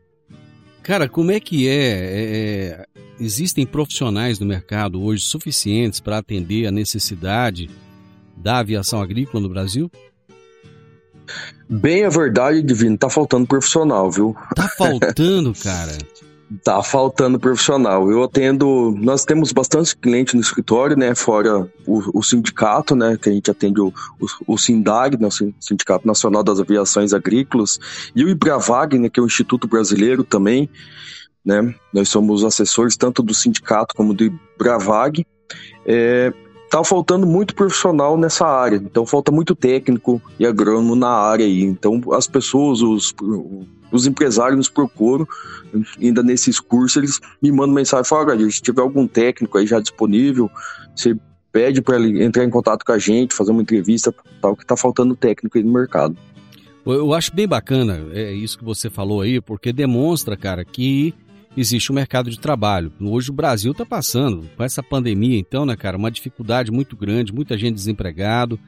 Cara, 0.82 1.08
como 1.08 1.32
é 1.32 1.40
que 1.40 1.66
é? 1.66 1.72
é, 1.72 2.86
é 2.92 3.04
existem 3.18 3.64
profissionais 3.64 4.38
no 4.38 4.46
mercado 4.46 5.02
hoje 5.02 5.24
suficientes 5.24 6.00
para 6.00 6.18
atender 6.18 6.66
a 6.66 6.70
necessidade 6.70 7.70
da 8.36 8.58
aviação 8.58 9.00
agrícola 9.00 9.42
no 9.42 9.48
Brasil? 9.48 9.90
Bem 11.68 12.04
a 12.04 12.08
verdade, 12.08 12.62
Divino, 12.62 12.96
tá 12.96 13.08
faltando 13.08 13.46
profissional, 13.46 14.10
viu? 14.10 14.36
Tá 14.54 14.68
faltando, 14.68 15.52
cara. 15.54 15.92
Tá 16.62 16.82
faltando 16.82 17.40
profissional. 17.40 18.10
Eu 18.10 18.22
atendo, 18.22 18.94
nós 18.98 19.24
temos 19.24 19.50
bastante 19.50 19.96
cliente 19.96 20.36
no 20.36 20.42
escritório, 20.42 20.96
né? 20.96 21.14
Fora 21.14 21.68
o, 21.86 22.18
o 22.18 22.22
sindicato, 22.22 22.94
né? 22.94 23.18
Que 23.20 23.30
a 23.30 23.32
gente 23.32 23.50
atende 23.50 23.80
o, 23.80 23.92
o, 24.20 24.54
o 24.54 24.58
SINDAG, 24.58 25.16
né, 25.18 25.26
o 25.26 25.30
Sindicato 25.58 26.06
Nacional 26.06 26.44
das 26.44 26.60
Aviações 26.60 27.14
Agrícolas, 27.14 27.78
e 28.14 28.24
o 28.24 28.28
IBRAVAG, 28.28 28.98
né? 28.98 29.08
Que 29.08 29.18
é 29.18 29.22
o 29.22 29.26
Instituto 29.26 29.66
Brasileiro 29.66 30.22
também, 30.22 30.68
né? 31.44 31.74
Nós 31.92 32.10
somos 32.10 32.44
assessores 32.44 32.96
tanto 32.96 33.22
do 33.22 33.34
sindicato 33.34 33.94
como 33.94 34.12
do 34.12 34.24
IBRAVAG. 34.24 35.26
É, 35.86 36.32
tá 36.74 36.82
faltando 36.82 37.24
muito 37.24 37.54
profissional 37.54 38.16
nessa 38.18 38.44
área. 38.44 38.76
Então 38.76 39.06
falta 39.06 39.30
muito 39.30 39.54
técnico 39.54 40.20
e 40.40 40.44
agrônomo 40.44 40.96
na 40.96 41.08
área 41.08 41.46
aí. 41.46 41.62
Então 41.62 42.00
as 42.12 42.26
pessoas, 42.26 42.82
os, 42.82 43.14
os 43.92 44.06
empresários 44.08 44.56
nos 44.56 44.68
procuram, 44.68 45.24
ainda 46.02 46.20
nesses 46.20 46.58
cursos, 46.58 46.96
eles 46.96 47.20
me 47.40 47.52
mandam 47.52 47.76
mensagem 47.76 48.04
falam, 48.04 48.50
se 48.50 48.60
tiver 48.60 48.82
algum 48.82 49.06
técnico 49.06 49.56
aí 49.56 49.68
já 49.68 49.78
disponível, 49.78 50.50
você 50.96 51.16
pede 51.52 51.80
para 51.80 51.94
ele 51.94 52.24
entrar 52.24 52.42
em 52.42 52.50
contato 52.50 52.84
com 52.84 52.90
a 52.90 52.98
gente, 52.98 53.36
fazer 53.36 53.52
uma 53.52 53.62
entrevista, 53.62 54.12
tal, 54.42 54.56
que 54.56 54.66
tá 54.66 54.76
faltando 54.76 55.14
técnico 55.14 55.56
aí 55.56 55.62
no 55.62 55.72
mercado. 55.72 56.16
Eu 56.84 57.14
acho 57.14 57.32
bem 57.32 57.46
bacana 57.46 58.04
é 58.12 58.32
isso 58.32 58.58
que 58.58 58.64
você 58.64 58.90
falou 58.90 59.20
aí, 59.20 59.40
porque 59.40 59.72
demonstra, 59.72 60.36
cara, 60.36 60.64
que 60.64 61.14
existe 61.56 61.90
um 61.90 61.94
mercado 61.94 62.30
de 62.30 62.38
trabalho. 62.38 62.92
Hoje 63.00 63.30
o 63.30 63.34
Brasil 63.34 63.72
está 63.72 63.86
passando, 63.86 64.48
com 64.56 64.62
essa 64.62 64.82
pandemia, 64.82 65.38
então, 65.38 65.64
né, 65.64 65.76
cara, 65.76 65.96
uma 65.96 66.10
dificuldade 66.10 66.70
muito 66.70 66.96
grande, 66.96 67.32
muita 67.32 67.56
gente 67.56 67.74
desempregado. 67.74 68.58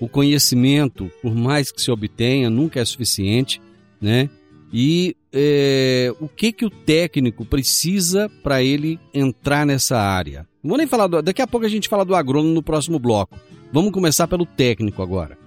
O 0.00 0.08
conhecimento, 0.08 1.10
por 1.22 1.34
mais 1.34 1.70
que 1.70 1.80
se 1.80 1.90
obtenha, 1.90 2.50
nunca 2.50 2.80
é 2.80 2.84
suficiente, 2.84 3.60
né? 4.00 4.28
E 4.72 5.16
é, 5.32 6.12
o 6.18 6.26
que 6.26 6.50
que 6.50 6.64
o 6.64 6.70
técnico 6.70 7.44
precisa 7.44 8.28
para 8.42 8.60
ele 8.62 8.98
entrar 9.12 9.64
nessa 9.64 9.96
área? 9.96 10.48
Não 10.62 10.70
vou 10.70 10.78
nem 10.78 10.86
falar 10.86 11.06
do, 11.06 11.22
daqui 11.22 11.40
a 11.40 11.46
pouco 11.46 11.64
a 11.64 11.68
gente 11.68 11.88
fala 11.88 12.04
do 12.04 12.14
agrônomo 12.14 12.52
no 12.52 12.62
próximo 12.62 12.98
bloco. 12.98 13.38
Vamos 13.72 13.92
começar 13.92 14.26
pelo 14.26 14.44
técnico 14.44 15.00
agora. 15.00 15.38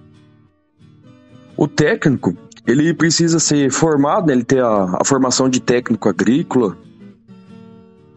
O 1.56 1.66
técnico, 1.66 2.36
ele 2.68 2.92
precisa 2.92 3.38
ser 3.38 3.70
formado, 3.70 4.26
né? 4.26 4.34
ele 4.34 4.44
ter 4.44 4.62
a, 4.62 4.98
a 5.00 5.04
formação 5.04 5.48
de 5.48 5.58
técnico 5.58 6.06
agrícola. 6.06 6.76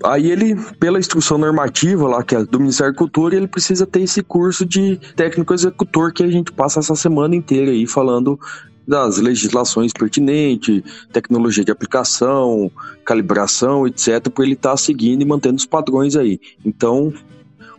Aí 0.04 0.30
ele, 0.30 0.56
pela 0.78 1.00
instrução 1.00 1.38
normativa 1.38 2.06
lá, 2.06 2.22
que 2.22 2.36
é 2.36 2.44
do 2.44 2.60
Ministério 2.60 2.92
da 2.92 2.98
Cultura, 2.98 3.36
ele 3.36 3.48
precisa 3.48 3.86
ter 3.86 4.02
esse 4.02 4.22
curso 4.22 4.66
de 4.66 4.98
técnico 5.16 5.54
executor 5.54 6.12
que 6.12 6.22
a 6.22 6.30
gente 6.30 6.52
passa 6.52 6.80
essa 6.80 6.96
semana 6.96 7.34
inteira 7.34 7.72
aí 7.72 7.88
falando 7.88 8.38
das 8.86 9.20
legislações 9.20 9.94
pertinentes, 9.94 10.84
tecnologia 11.14 11.64
de 11.64 11.72
aplicação, 11.72 12.70
calibração, 13.06 13.88
etc, 13.88 14.28
para 14.30 14.44
ele 14.44 14.54
estar 14.54 14.72
tá 14.72 14.78
seguindo 14.78 15.22
e 15.22 15.26
mantendo 15.26 15.56
os 15.56 15.66
padrões 15.66 16.18
aí. 16.18 16.42
Então, 16.66 17.14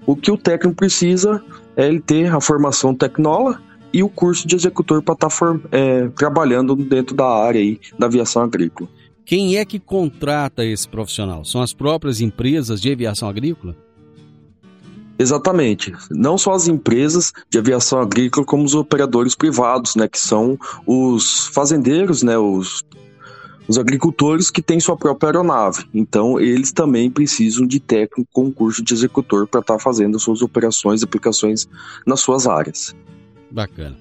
o 0.06 0.16
que 0.16 0.30
o 0.30 0.38
técnico 0.38 0.76
precisa 0.76 1.42
é 1.76 1.86
ele 1.86 2.00
ter 2.00 2.32
a 2.32 2.40
formação 2.40 2.94
tecnola 2.94 3.60
e 3.92 4.02
o 4.02 4.08
curso 4.08 4.46
de 4.46 4.56
executor 4.56 5.02
para 5.02 5.14
estar 5.14 5.28
tá 5.28 5.60
é, 5.70 6.08
trabalhando 6.08 6.74
dentro 6.74 7.14
da 7.14 7.26
área 7.26 7.60
aí 7.60 7.80
da 7.98 8.06
aviação 8.06 8.42
agrícola. 8.42 8.88
Quem 9.24 9.56
é 9.56 9.64
que 9.64 9.78
contrata 9.78 10.64
esse 10.64 10.88
profissional? 10.88 11.44
São 11.44 11.62
as 11.62 11.72
próprias 11.72 12.20
empresas 12.20 12.80
de 12.80 12.90
aviação 12.90 13.28
agrícola? 13.28 13.76
Exatamente. 15.18 15.92
Não 16.10 16.36
só 16.36 16.52
as 16.52 16.66
empresas 16.66 17.32
de 17.48 17.58
aviação 17.58 18.00
agrícola, 18.00 18.44
como 18.44 18.64
os 18.64 18.74
operadores 18.74 19.34
privados, 19.34 19.94
né, 19.94 20.08
que 20.08 20.18
são 20.18 20.58
os 20.84 21.46
fazendeiros, 21.48 22.22
né, 22.22 22.36
os, 22.36 22.82
os 23.68 23.78
agricultores 23.78 24.50
que 24.50 24.60
têm 24.60 24.80
sua 24.80 24.96
própria 24.96 25.28
aeronave. 25.28 25.84
Então, 25.94 26.40
eles 26.40 26.72
também 26.72 27.08
precisam 27.08 27.66
de 27.66 27.78
técnico 27.78 28.28
com 28.32 28.50
curso 28.50 28.82
de 28.82 28.92
executor 28.92 29.46
para 29.46 29.60
estar 29.60 29.74
tá 29.74 29.78
fazendo 29.78 30.18
suas 30.18 30.42
operações 30.42 31.02
e 31.02 31.04
aplicações 31.04 31.68
nas 32.04 32.20
suas 32.20 32.48
áreas. 32.48 32.94
Bacana. 33.52 33.96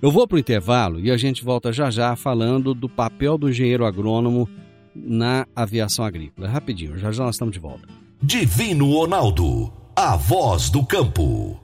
Eu 0.00 0.10
vou 0.10 0.26
para 0.26 0.36
o 0.36 0.38
intervalo 0.38 1.00
e 1.00 1.10
a 1.10 1.16
gente 1.16 1.44
volta 1.44 1.72
já 1.72 1.90
já 1.90 2.14
falando 2.14 2.74
do 2.74 2.88
papel 2.88 3.38
do 3.38 3.48
engenheiro 3.48 3.86
agrônomo 3.86 4.48
na 4.94 5.46
aviação 5.56 6.04
agrícola. 6.04 6.48
Rapidinho, 6.48 6.98
já 6.98 7.10
já 7.10 7.24
nós 7.24 7.36
estamos 7.36 7.52
de 7.52 7.58
volta. 7.58 7.88
Divino 8.22 8.92
Ronaldo, 8.92 9.72
a 9.96 10.16
voz 10.16 10.70
do 10.70 10.84
campo. 10.84 11.60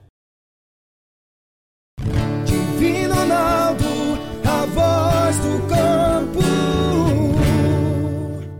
Divino 2.45 3.13
Ronaldo, 3.13 3.85
a 4.43 4.65
voz 4.65 5.37
do 5.37 5.67
campo. 5.67 6.41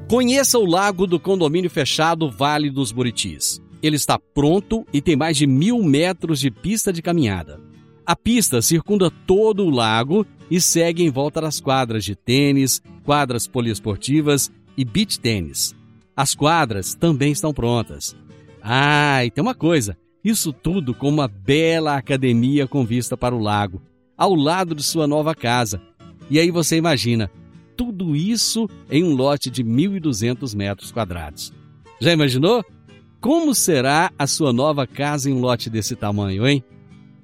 Conheça 0.08 0.60
o 0.60 0.66
lago 0.66 1.08
do 1.08 1.20
condomínio 1.20 1.70
fechado 1.70 2.30
Vale 2.30 2.70
dos 2.70 2.92
Buritis. 2.92 3.62
Ele 3.82 3.96
está 3.96 4.20
pronto 4.20 4.86
e 4.94 5.02
tem 5.02 5.16
mais 5.16 5.38
de 5.38 5.48
mil 5.48 5.82
metros 5.82 6.40
de 6.40 6.52
pista 6.52 6.94
de 6.94 7.02
caminhada. 7.02 7.71
A 8.06 8.16
pista 8.16 8.62
circunda 8.62 9.12
todo 9.28 9.66
o 9.66 9.70
lago 9.70 10.26
e 10.50 10.60
segue 10.60 11.04
em 11.04 11.10
volta 11.10 11.40
das 11.40 11.60
quadras 11.60 12.04
de 12.04 12.16
tênis, 12.16 12.82
quadras 13.04 13.48
poliesportivas 13.48 14.52
e 14.76 14.84
beach 14.84 15.20
tênis. 15.20 15.76
As 16.16 16.36
quadras 16.36 16.96
também 16.96 17.32
estão 17.32 17.54
prontas. 17.54 18.16
Ah, 18.62 19.24
e 19.24 19.32
tem 19.32 19.42
uma 19.42 19.56
coisa: 19.56 19.98
isso 20.24 20.52
tudo 20.52 20.94
com 20.94 21.10
uma 21.10 21.28
bela 21.28 21.96
academia 21.96 22.68
com 22.68 22.86
vista 22.86 23.16
para 23.16 23.36
o 23.36 23.40
lago, 23.40 23.82
ao 24.18 24.36
lado 24.36 24.76
de 24.76 24.84
sua 24.84 25.08
nova 25.08 25.34
casa. 25.34 25.82
E 26.30 26.40
aí 26.40 26.52
você 26.52 26.78
imagina, 26.78 27.30
tudo 27.76 28.16
isso 28.16 28.70
em 28.90 29.04
um 29.04 29.16
lote 29.16 29.50
de 29.50 29.64
1.200 29.64 30.56
metros 30.56 30.92
quadrados. 30.92 31.54
Já 32.00 32.12
imaginou? 32.12 32.64
Como 33.20 33.54
será 33.54 34.12
a 34.18 34.26
sua 34.26 34.52
nova 34.52 34.88
casa 34.88 35.30
em 35.30 35.34
um 35.34 35.40
lote 35.40 35.70
desse 35.70 35.96
tamanho, 35.96 36.48
hein? 36.48 36.64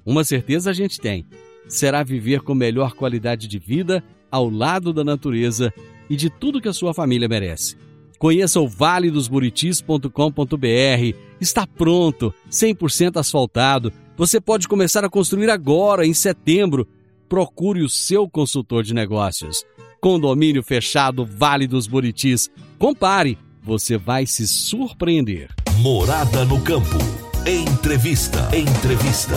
Uma 0.08 0.24
certeza 0.24 0.70
a 0.70 0.72
gente 0.72 0.98
tem: 0.98 1.26
será 1.68 2.02
viver 2.02 2.40
com 2.40 2.54
melhor 2.54 2.94
qualidade 2.94 3.46
de 3.46 3.58
vida 3.58 4.02
ao 4.30 4.48
lado 4.48 4.90
da 4.90 5.04
natureza 5.04 5.70
e 6.08 6.16
de 6.16 6.30
tudo 6.30 6.62
que 6.62 6.68
a 6.68 6.72
sua 6.72 6.94
família 6.94 7.28
merece. 7.28 7.76
Conheça 8.18 8.58
o 8.58 8.66
valedosburitis.com.br. 8.66 11.16
Está 11.38 11.66
pronto, 11.66 12.32
100% 12.50 13.18
asfaltado. 13.18 13.92
Você 14.16 14.40
pode 14.40 14.66
começar 14.66 15.04
a 15.04 15.10
construir 15.10 15.50
agora, 15.50 16.06
em 16.06 16.14
setembro. 16.14 16.88
Procure 17.28 17.82
o 17.82 17.88
seu 17.88 18.26
consultor 18.26 18.82
de 18.82 18.94
negócios. 18.94 19.62
Condomínio 20.00 20.62
fechado 20.62 21.26
Vale 21.26 21.66
dos 21.66 21.86
Buritis. 21.86 22.48
Compare, 22.78 23.36
você 23.62 23.98
vai 23.98 24.24
se 24.24 24.48
surpreender. 24.48 25.50
Morada 25.82 26.46
no 26.46 26.58
campo. 26.62 27.27
Entrevista. 27.46 28.48
Entrevista. 28.54 29.34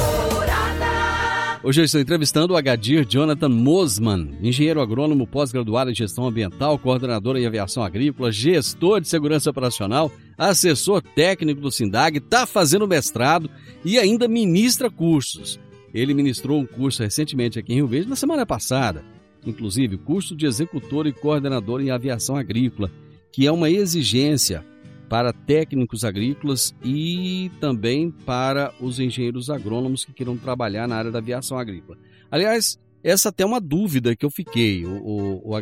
Hoje 1.64 1.82
eu 1.82 1.86
estou 1.86 2.02
entrevistando 2.02 2.54
o 2.54 2.58
Agadir 2.58 3.06
Jonathan 3.08 3.50
Mosman, 3.50 4.38
engenheiro 4.42 4.82
agrônomo 4.82 5.28
pós-graduado 5.28 5.92
em 5.92 5.96
gestão 5.96 6.26
ambiental, 6.26 6.78
coordenador 6.80 7.38
em 7.38 7.46
aviação 7.46 7.84
agrícola, 7.84 8.32
gestor 8.32 9.00
de 9.00 9.08
segurança 9.08 9.50
operacional, 9.50 10.12
assessor 10.38 11.02
técnico 11.02 11.62
do 11.62 11.72
SINDAG, 11.72 12.18
está 12.18 12.46
fazendo 12.46 12.88
mestrado 12.88 13.50
e 13.86 14.00
ainda 14.00 14.28
ministra 14.28 14.90
cursos. 14.90 15.60
Ele 15.94 16.14
ministrou 16.14 16.60
um 16.60 16.66
curso 16.66 17.04
recentemente 17.04 17.60
aqui 17.60 17.74
em 17.74 17.78
Rio 17.78 17.88
Verde, 17.88 18.10
na 18.10 18.16
semana 18.16 18.46
passada, 18.46 19.06
inclusive 19.46 19.98
curso 19.98 20.36
de 20.36 20.46
executor 20.46 21.06
e 21.08 21.14
coordenador 21.14 21.82
em 21.82 21.92
aviação 21.92 22.36
agrícola, 22.36 22.92
que 23.32 23.46
é 23.46 23.52
uma 23.52 23.70
exigência 23.70 24.66
para 25.12 25.34
técnicos 25.34 26.06
agrícolas 26.06 26.74
e 26.82 27.52
também 27.60 28.10
para 28.26 28.74
os 28.80 28.97
engenheiros 28.97 29.50
agrônomos 29.50 30.06
que 30.06 30.13
queiram 30.13 30.38
trabalhar 30.38 30.88
na 30.88 30.95
área 30.95 31.12
da 31.12 31.19
aviação 31.19 31.60
agrícola. 31.60 31.97
Aliás, 32.32 32.80
essa 33.04 33.28
até 33.28 33.43
é 33.43 33.45
uma 33.45 33.60
dúvida 33.60 34.15
que 34.15 34.26
eu 34.26 34.30
fiquei, 34.30 34.86
o, 34.86 35.43
o, 35.43 35.54
o. 35.54 35.62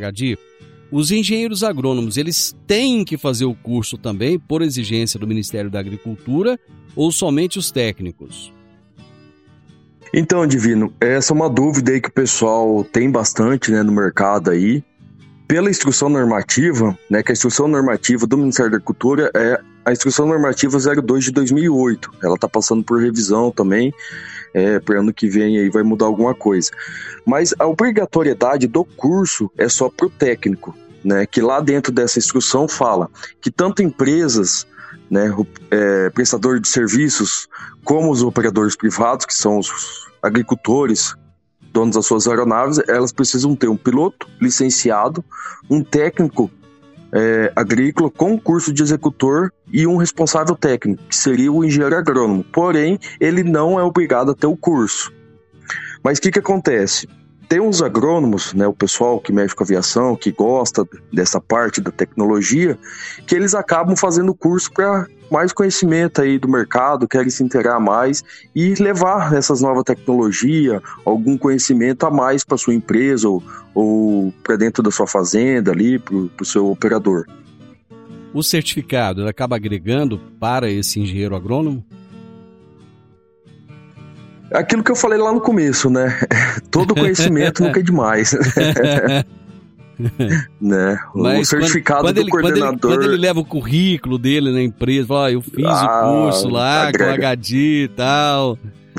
Os 0.91 1.09
engenheiros 1.09 1.63
agrônomos, 1.63 2.15
eles 2.15 2.55
têm 2.67 3.03
que 3.03 3.17
fazer 3.17 3.45
o 3.45 3.55
curso 3.55 3.97
também 3.97 4.38
por 4.38 4.62
exigência 4.62 5.19
do 5.19 5.25
Ministério 5.25 5.71
da 5.71 5.79
Agricultura 5.79 6.59
ou 6.95 7.12
somente 7.12 7.57
os 7.57 7.71
técnicos? 7.71 8.53
Então, 10.13 10.45
Divino, 10.45 10.93
essa 11.01 11.33
é 11.33 11.35
uma 11.35 11.49
dúvida 11.49 11.91
aí 11.91 11.99
que 11.99 12.09
o 12.09 12.13
pessoal 12.13 12.83
tem 12.83 13.09
bastante 13.09 13.71
né, 13.71 13.81
no 13.81 13.91
mercado 13.91 14.51
aí 14.51 14.83
pela 15.49 15.67
instrução 15.67 16.09
normativa, 16.09 16.95
né, 17.09 17.23
que 17.23 17.31
a 17.31 17.33
instrução 17.33 17.67
normativa 17.67 18.27
do 18.27 18.38
Ministério 18.38 18.69
da 18.69 18.77
Agricultura 18.77 19.31
é 19.33 19.59
a 19.83 19.91
instrução 19.91 20.27
normativa 20.27 20.77
02 20.77 21.23
de 21.23 21.31
2008. 21.31 22.12
Ela 22.21 22.35
está 22.35 22.47
passando 22.47 22.83
por 22.83 23.01
revisão 23.01 23.49
também, 23.49 23.91
é, 24.53 24.79
para 24.79 24.99
ano 24.99 25.12
que 25.12 25.27
vem 25.27 25.57
aí 25.57 25.67
vai 25.71 25.81
mudar 25.81 26.05
alguma 26.05 26.35
coisa. 26.35 26.69
Mas 27.25 27.51
a 27.57 27.65
obrigatoriedade 27.65 28.67
do 28.67 28.85
curso 28.85 29.49
é 29.57 29.67
só 29.67 29.89
para 29.89 30.05
o 30.05 30.09
técnico, 30.12 30.77
né, 31.03 31.25
que 31.25 31.41
lá 31.41 31.59
dentro 31.59 31.91
dessa 31.91 32.19
instrução 32.19 32.67
fala 32.67 33.09
que 33.41 33.49
tanto 33.49 33.81
empresas 33.81 34.67
né, 35.09 35.35
é, 35.71 36.12
prestador 36.12 36.59
de 36.59 36.67
serviços, 36.67 37.47
como 37.83 38.12
os 38.12 38.21
operadores 38.21 38.75
privados, 38.75 39.25
que 39.25 39.33
são 39.33 39.57
os 39.57 39.71
agricultores, 40.21 41.15
donos 41.71 41.95
das 41.95 42.05
suas 42.05 42.27
aeronaves, 42.27 42.79
elas 42.88 43.12
precisam 43.12 43.55
ter 43.55 43.67
um 43.67 43.77
piloto 43.77 44.27
licenciado, 44.41 45.23
um 45.69 45.84
técnico 45.84 46.49
é, 47.12 47.51
agrícola 47.55 48.10
com 48.10 48.39
curso 48.39 48.71
de 48.71 48.84
executor 48.84 49.51
e 49.71 49.88
um 49.88 49.97
responsável 49.97 50.55
técnico, 50.55 51.03
que 51.03 51.15
seria 51.15 51.51
o 51.51 51.63
engenheiro 51.63 51.95
agrônomo. 51.95 52.43
Porém, 52.43 52.99
ele 53.19 53.43
não 53.43 53.79
é 53.79 53.84
obrigado 53.84 54.32
a 54.32 54.36
ter 54.36 54.47
o 54.47 54.58
curso. 54.58 55.12
Mas 56.03 56.17
o 56.17 56.21
que, 56.21 56.32
que 56.32 56.39
acontece? 56.39 57.08
Tem 57.49 57.59
uns 57.59 57.81
agrônomos, 57.81 58.53
né, 58.53 58.67
o 58.67 58.73
pessoal 58.73 59.19
que 59.19 59.33
mexe 59.33 59.55
com 59.55 59.63
aviação, 59.63 60.15
que 60.15 60.31
gosta 60.31 60.88
dessa 61.12 61.41
parte 61.41 61.81
da 61.81 61.89
tecnologia, 61.89 62.77
que 63.25 63.33
eles 63.33 63.55
acabam 63.55 63.95
fazendo 63.95 64.35
curso 64.35 64.71
para 64.71 65.07
mais 65.31 65.51
conhecimento 65.51 66.21
aí 66.21 66.38
do 66.38 66.47
mercado, 66.47 67.07
querem 67.07 67.31
se 67.31 67.43
inteirar 67.43 67.79
mais 67.79 68.23
e 68.55 68.75
levar 68.75 69.33
essas 69.33 69.62
novas 69.62 69.83
tecnologias, 69.83 70.79
algum 71.03 71.35
conhecimento 71.39 72.05
a 72.05 72.12
mais 72.12 72.43
para 72.43 72.55
sua 72.55 72.75
empresa 72.75 73.27
ou, 73.27 73.41
ou 73.73 74.31
para 74.43 74.55
dentro 74.55 74.83
da 74.83 74.91
sua 74.91 75.07
fazenda 75.07 75.71
ali, 75.71 75.97
para 75.97 76.15
o 76.15 76.45
seu 76.45 76.69
operador. 76.69 77.25
O 78.31 78.43
certificado 78.43 79.27
acaba 79.27 79.55
agregando 79.55 80.21
para 80.39 80.69
esse 80.69 80.99
engenheiro 80.99 81.35
agrônomo? 81.35 81.83
Aquilo 84.51 84.83
que 84.83 84.91
eu 84.91 84.95
falei 84.95 85.19
lá 85.19 85.31
no 85.31 85.41
começo, 85.41 85.89
né? 85.89 86.17
Todo 86.71 86.95
conhecimento 86.95 87.63
nunca 87.63 87.79
é 87.79 87.83
demais. 87.83 88.33
né? 90.59 90.97
Mas 91.13 91.39
o 91.39 91.45
certificado 91.45 92.03
quando, 92.03 92.15
quando 92.15 92.15
do 92.15 92.21
ele, 92.21 92.31
coordenador. 92.31 92.79
Quando 92.79 92.91
ele, 92.91 92.97
quando 92.97 93.13
ele, 93.13 93.21
leva 93.21 93.39
o 93.39 93.45
currículo 93.45 94.17
dele 94.17 94.51
na 94.51 94.62
empresa, 94.62 95.07
fala, 95.07 95.25
oh, 95.25 95.29
eu 95.29 95.41
fiz 95.41 95.65
ah, 95.65 96.09
o 96.09 96.23
curso 96.23 96.47
lá 96.47 96.88
agrega. 96.88 97.17
com 97.17 97.27
HD 97.27 97.83
e 97.83 97.88
tal. 97.89 98.57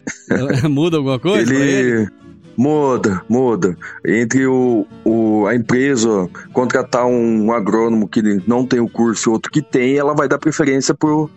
muda 0.68 0.98
alguma 0.98 1.18
coisa? 1.18 1.52
Ele, 1.52 1.62
ele, 1.62 2.08
muda, 2.56 3.22
muda. 3.28 3.76
Entre 4.04 4.46
o, 4.46 4.86
o, 5.04 5.46
a 5.46 5.54
empresa 5.54 6.28
contratar 6.52 7.06
um 7.06 7.52
agrônomo 7.52 8.08
que 8.08 8.22
não 8.46 8.66
tem 8.66 8.80
o 8.80 8.88
curso 8.88 9.30
e 9.30 9.32
outro 9.32 9.50
que 9.50 9.62
tem, 9.62 9.96
ela 9.96 10.14
vai 10.14 10.28
dar 10.28 10.38
preferência 10.38 10.94
pro, 10.94 11.30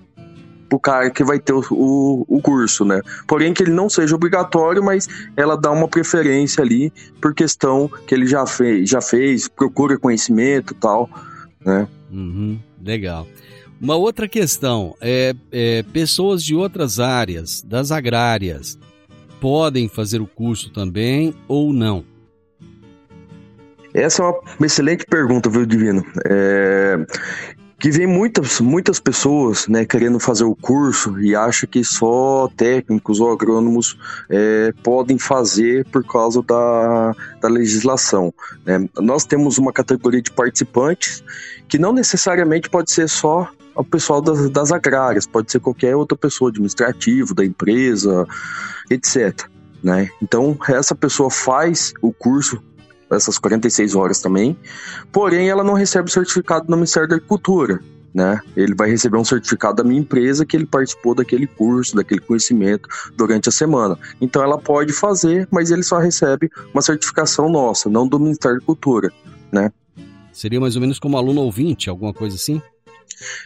pro 0.73 0.79
cara 0.79 1.09
que 1.11 1.23
vai 1.23 1.39
ter 1.39 1.53
o, 1.53 1.63
o, 1.71 2.25
o, 2.27 2.41
curso, 2.41 2.83
né? 2.83 3.01
Porém 3.27 3.53
que 3.53 3.63
ele 3.63 3.71
não 3.71 3.89
seja 3.89 4.15
obrigatório, 4.15 4.83
mas 4.83 5.07
ela 5.37 5.55
dá 5.55 5.71
uma 5.71 5.87
preferência 5.87 6.63
ali 6.63 6.91
por 7.21 7.33
questão 7.33 7.89
que 8.07 8.15
ele 8.15 8.25
já 8.25 8.45
fez, 8.45 8.89
já 8.89 9.01
fez 9.01 9.47
procura 9.47 9.97
conhecimento 9.97 10.73
tal, 10.73 11.09
né? 11.63 11.87
Uhum, 12.11 12.59
legal. 12.83 13.27
Uma 13.79 13.95
outra 13.95 14.27
questão 14.27 14.95
é, 15.01 15.35
é 15.51 15.83
pessoas 15.93 16.43
de 16.43 16.55
outras 16.55 16.99
áreas, 16.99 17.61
das 17.61 17.91
agrárias, 17.91 18.79
podem 19.39 19.87
fazer 19.87 20.21
o 20.21 20.27
curso 20.27 20.71
também 20.71 21.35
ou 21.47 21.73
não? 21.73 22.03
Essa 23.93 24.23
é 24.23 24.25
uma 24.25 24.65
excelente 24.65 25.05
pergunta, 25.05 25.49
viu, 25.49 25.67
Divino? 25.67 26.03
É, 26.25 26.97
que 27.83 27.91
vem 27.91 28.07
muitas, 28.07 28.61
muitas 28.61 28.97
pessoas 28.97 29.67
né, 29.67 29.83
querendo 29.83 30.17
fazer 30.17 30.45
o 30.45 30.55
curso 30.55 31.19
e 31.19 31.35
acha 31.35 31.67
que 31.67 31.83
só 31.83 32.49
técnicos 32.55 33.19
ou 33.19 33.29
agrônomos 33.29 33.97
é, 34.29 34.73
podem 34.81 35.19
fazer 35.19 35.83
por 35.91 36.01
causa 36.01 36.41
da, 36.41 37.13
da 37.41 37.49
legislação. 37.49 38.33
Né? 38.65 38.87
Nós 39.01 39.25
temos 39.25 39.57
uma 39.57 39.73
categoria 39.73 40.21
de 40.21 40.31
participantes 40.31 41.21
que 41.67 41.77
não 41.77 41.91
necessariamente 41.91 42.69
pode 42.69 42.89
ser 42.89 43.09
só 43.09 43.49
o 43.75 43.83
pessoal 43.83 44.21
das, 44.21 44.49
das 44.49 44.71
agrárias, 44.71 45.27
pode 45.27 45.51
ser 45.51 45.59
qualquer 45.59 45.93
outra 45.93 46.17
pessoa, 46.17 46.51
administrativo, 46.51 47.35
da 47.35 47.43
empresa, 47.43 48.25
etc. 48.89 49.45
Né? 49.83 50.09
Então, 50.21 50.57
essa 50.69 50.95
pessoa 50.95 51.29
faz 51.29 51.93
o 52.01 52.13
curso, 52.13 52.63
essas 53.15 53.37
46 53.37 53.95
horas 53.95 54.19
também, 54.19 54.57
porém 55.11 55.49
ela 55.49 55.63
não 55.63 55.73
recebe 55.73 56.09
o 56.09 56.11
certificado 56.11 56.67
do 56.67 56.75
Ministério 56.75 57.07
da 57.07 57.15
Agricultura. 57.15 57.79
Né? 58.13 58.39
Ele 58.55 58.75
vai 58.75 58.89
receber 58.89 59.17
um 59.17 59.25
certificado 59.25 59.77
da 59.77 59.83
minha 59.83 59.99
empresa 59.99 60.45
que 60.45 60.55
ele 60.55 60.67
participou 60.67 61.15
daquele 61.15 61.47
curso, 61.47 61.95
daquele 61.95 62.21
conhecimento 62.21 62.87
durante 63.17 63.49
a 63.49 63.51
semana. 63.51 63.97
Então 64.21 64.43
ela 64.43 64.57
pode 64.57 64.93
fazer, 64.93 65.47
mas 65.49 65.71
ele 65.71 65.81
só 65.81 65.97
recebe 65.97 66.49
uma 66.71 66.81
certificação 66.81 67.49
nossa, 67.49 67.89
não 67.89 68.07
do 68.07 68.19
Ministério 68.19 68.59
da 68.59 68.65
Cultura, 68.65 69.11
né? 69.51 69.71
Seria 70.31 70.59
mais 70.59 70.75
ou 70.75 70.81
menos 70.81 70.99
como 70.99 71.17
aluno 71.17 71.41
ouvinte, 71.41 71.89
alguma 71.89 72.13
coisa 72.13 72.35
assim? 72.35 72.61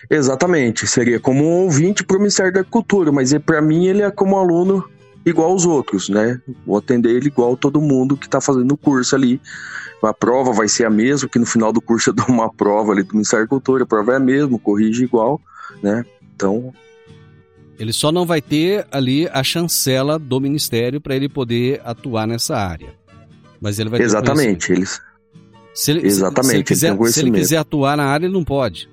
Exatamente, 0.10 0.88
seria 0.88 1.20
como 1.20 1.44
um 1.44 1.64
ouvinte 1.64 2.04
para 2.04 2.18
o 2.18 2.20
Ministério 2.20 2.54
da 2.54 2.64
Cultura, 2.64 3.12
mas 3.12 3.34
para 3.40 3.62
mim 3.62 3.86
ele 3.86 4.02
é 4.02 4.12
como 4.12 4.38
aluno 4.38 4.90
igual 5.30 5.52
aos 5.52 5.66
outros, 5.66 6.10
né? 6.10 6.42
Vou 6.66 6.78
atender 6.78 7.16
ele 7.16 7.28
igual 7.28 7.56
todo 7.58 7.82
mundo 7.82 8.18
que 8.18 8.26
está 8.26 8.40
fazendo 8.42 8.72
o 8.72 8.78
curso 8.78 9.16
ali. 9.16 9.42
A 10.04 10.14
prova 10.14 10.52
vai 10.54 10.68
ser 10.68 10.86
a 10.86 10.90
mesma, 10.90 11.28
que 11.28 11.40
no 11.40 11.46
final 11.46 11.74
do 11.74 11.82
curso 11.82 12.10
eu 12.12 12.14
dou 12.14 12.28
uma 12.28 12.52
prova 12.52 12.92
ali 12.92 13.04
do 13.04 13.14
Ministério 13.14 13.46
da 13.46 13.50
Cultura, 13.50 13.84
a 13.84 13.88
prova 13.88 14.14
é 14.14 14.16
a 14.18 14.20
mesma, 14.20 14.58
corrige 14.60 15.04
igual, 15.04 15.42
né? 15.82 16.06
Então. 16.36 16.74
Ele 17.80 17.94
só 17.94 18.12
não 18.12 18.26
vai 18.26 18.42
ter 18.42 18.88
ali 18.92 19.28
a 19.28 19.44
chancela 19.44 20.18
do 20.18 20.40
Ministério 20.40 21.00
para 21.00 21.16
ele 21.16 21.30
poder 21.30 21.82
atuar 21.84 22.28
nessa 22.28 22.58
área. 22.58 22.90
Mas 23.62 23.80
ele 23.80 23.90
vai 23.90 24.00
ter 24.00 24.06
Exatamente, 24.06 24.72
eles. 24.72 25.02
Se 25.74 25.92
ele, 25.92 26.08
Exatamente, 26.08 26.50
se 26.50 26.56
ele, 26.56 26.64
quiser, 26.98 27.12
se 27.12 27.20
ele 27.20 27.32
quiser 27.32 27.58
atuar 27.58 27.96
na 27.98 28.06
área, 28.06 28.26
ele 28.26 28.34
não 28.34 28.44
pode. 28.44 28.90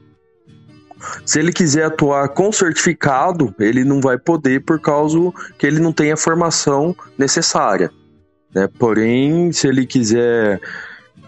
Se 1.24 1.38
ele 1.38 1.52
quiser 1.52 1.84
atuar 1.84 2.28
com 2.28 2.50
certificado, 2.52 3.54
ele 3.58 3.84
não 3.84 4.00
vai 4.00 4.18
poder 4.18 4.64
por 4.64 4.80
causa 4.80 5.18
que 5.58 5.66
ele 5.66 5.80
não 5.80 5.92
tem 5.92 6.12
a 6.12 6.16
formação 6.16 6.94
necessária. 7.18 7.90
Né? 8.54 8.68
Porém, 8.78 9.52
se 9.52 9.66
ele 9.66 9.86
quiser 9.86 10.60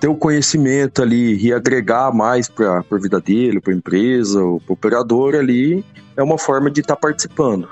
ter 0.00 0.08
o 0.08 0.14
conhecimento 0.14 1.02
ali 1.02 1.36
e 1.36 1.52
agregar 1.52 2.12
mais 2.12 2.48
para 2.48 2.78
a 2.78 2.98
vida 2.98 3.20
dele, 3.20 3.60
para 3.60 3.72
a 3.72 3.76
empresa, 3.76 4.38
para 4.38 4.44
o 4.44 4.60
operador 4.68 5.34
ali, 5.34 5.84
é 6.16 6.22
uma 6.22 6.38
forma 6.38 6.70
de 6.70 6.80
estar 6.80 6.94
tá 6.94 7.00
participando. 7.00 7.68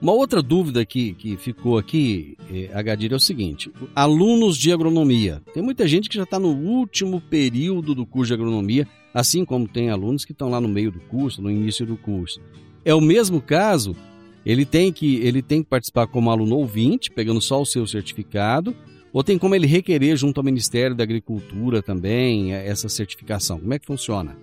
Uma 0.00 0.12
outra 0.12 0.42
dúvida 0.42 0.84
que, 0.84 1.14
que 1.14 1.36
ficou 1.36 1.78
aqui, 1.78 2.36
eh, 2.52 2.68
Agadir, 2.74 3.12
é 3.12 3.16
o 3.16 3.20
seguinte: 3.20 3.72
alunos 3.94 4.58
de 4.58 4.70
agronomia. 4.72 5.40
Tem 5.54 5.62
muita 5.62 5.88
gente 5.88 6.08
que 6.08 6.16
já 6.16 6.24
está 6.24 6.38
no 6.38 6.48
último 6.48 7.20
período 7.20 7.94
do 7.94 8.04
curso 8.04 8.28
de 8.28 8.34
agronomia, 8.34 8.86
assim 9.14 9.44
como 9.44 9.68
tem 9.68 9.88
alunos 9.88 10.24
que 10.24 10.32
estão 10.32 10.50
lá 10.50 10.60
no 10.60 10.68
meio 10.68 10.90
do 10.90 10.98
curso, 10.98 11.40
no 11.40 11.50
início 11.50 11.86
do 11.86 11.96
curso. 11.96 12.40
É 12.84 12.92
o 12.92 13.00
mesmo 13.00 13.40
caso, 13.40 13.94
ele 14.44 14.66
tem 14.66 14.92
que, 14.92 15.16
ele 15.16 15.40
tem 15.40 15.62
que 15.62 15.68
participar 15.68 16.08
como 16.08 16.30
aluno 16.30 16.56
ouvinte, 16.56 17.12
pegando 17.12 17.40
só 17.40 17.62
o 17.62 17.66
seu 17.66 17.86
certificado, 17.86 18.74
ou 19.12 19.22
tem 19.22 19.38
como 19.38 19.54
ele 19.54 19.66
requerer 19.66 20.16
junto 20.16 20.38
ao 20.38 20.44
Ministério 20.44 20.96
da 20.96 21.04
Agricultura 21.04 21.80
também 21.80 22.52
eh, 22.52 22.66
essa 22.66 22.88
certificação? 22.88 23.60
Como 23.60 23.72
é 23.72 23.78
que 23.78 23.86
funciona? 23.86 24.36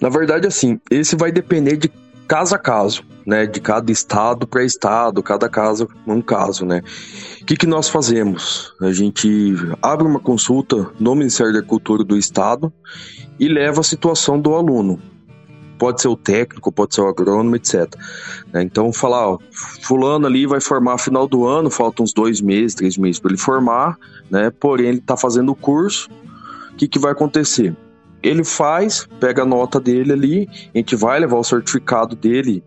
Na 0.00 0.08
verdade, 0.08 0.46
assim, 0.48 0.80
esse 0.90 1.14
vai 1.14 1.30
depender 1.30 1.76
de 1.76 1.88
caso 2.32 2.54
a 2.54 2.58
caso, 2.58 3.04
né? 3.26 3.44
De 3.44 3.60
cada 3.60 3.92
estado 3.92 4.46
para 4.46 4.64
estado, 4.64 5.22
cada 5.22 5.50
caso 5.50 5.86
um 6.06 6.22
caso, 6.22 6.64
né? 6.64 6.80
O 7.42 7.44
que, 7.44 7.54
que 7.54 7.66
nós 7.66 7.90
fazemos? 7.90 8.72
A 8.80 8.90
gente 8.90 9.54
abre 9.82 10.06
uma 10.06 10.18
consulta 10.18 10.90
no 10.98 11.14
Ministério 11.14 11.52
da 11.52 11.60
Cultura 11.60 12.02
do 12.02 12.16
Estado 12.16 12.72
e 13.38 13.48
leva 13.48 13.82
a 13.82 13.84
situação 13.84 14.40
do 14.40 14.54
aluno. 14.54 14.98
Pode 15.78 16.00
ser 16.00 16.08
o 16.08 16.16
técnico, 16.16 16.72
pode 16.72 16.94
ser 16.94 17.02
o 17.02 17.08
agrônomo, 17.08 17.54
etc. 17.54 17.94
Né? 18.50 18.62
Então, 18.62 18.90
falar, 18.94 19.28
ó, 19.28 19.38
fulano 19.82 20.26
ali 20.26 20.46
vai 20.46 20.60
formar 20.62 20.96
final 20.96 21.28
do 21.28 21.46
ano, 21.46 21.70
faltam 21.70 22.02
uns 22.02 22.14
dois 22.14 22.40
meses, 22.40 22.74
três 22.74 22.96
meses 22.96 23.20
para 23.20 23.32
ele 23.32 23.38
formar, 23.38 23.98
né? 24.30 24.50
Porém, 24.50 24.86
ele 24.86 24.98
está 25.00 25.18
fazendo 25.18 25.52
o 25.52 25.54
curso. 25.54 26.08
O 26.72 26.76
que, 26.76 26.88
que 26.88 26.98
vai 26.98 27.12
acontecer? 27.12 27.76
Ele 28.22 28.44
faz, 28.44 29.08
pega 29.18 29.42
a 29.42 29.46
nota 29.46 29.80
dele 29.80 30.12
ali, 30.12 30.48
a 30.74 30.78
gente 30.78 30.94
vai 30.94 31.18
levar 31.18 31.38
o 31.38 31.44
certificado 31.44 32.14
dele 32.14 32.62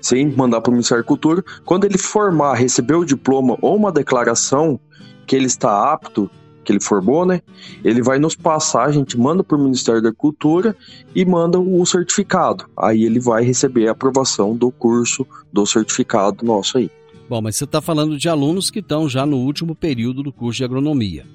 sem 0.00 0.30
mandar 0.30 0.60
para 0.60 0.70
o 0.70 0.72
Ministério 0.72 1.02
da 1.02 1.06
Cultura. 1.08 1.44
Quando 1.64 1.84
ele 1.84 1.98
formar, 1.98 2.54
receber 2.54 2.94
o 2.94 3.04
diploma 3.04 3.56
ou 3.60 3.76
uma 3.76 3.92
declaração 3.92 4.80
que 5.26 5.36
ele 5.36 5.46
está 5.46 5.92
apto, 5.92 6.30
que 6.64 6.72
ele 6.72 6.82
formou, 6.82 7.24
né? 7.24 7.40
Ele 7.82 8.02
vai 8.02 8.18
nos 8.18 8.36
passar, 8.36 8.88
a 8.88 8.92
gente 8.92 9.18
manda 9.18 9.42
para 9.42 9.56
o 9.56 9.62
Ministério 9.62 10.02
da 10.02 10.12
Cultura 10.12 10.76
e 11.14 11.24
manda 11.24 11.58
o 11.58 11.84
certificado. 11.86 12.66
Aí 12.76 13.04
ele 13.04 13.18
vai 13.18 13.42
receber 13.42 13.88
a 13.88 13.92
aprovação 13.92 14.54
do 14.54 14.70
curso, 14.70 15.26
do 15.52 15.64
certificado 15.64 16.44
nosso 16.44 16.78
aí. 16.78 16.90
Bom, 17.28 17.40
mas 17.40 17.56
você 17.56 17.64
está 17.64 17.80
falando 17.80 18.16
de 18.16 18.28
alunos 18.28 18.70
que 18.70 18.80
estão 18.80 19.08
já 19.08 19.24
no 19.24 19.36
último 19.36 19.74
período 19.74 20.22
do 20.22 20.32
curso 20.32 20.58
de 20.58 20.64
agronomia. 20.64 21.26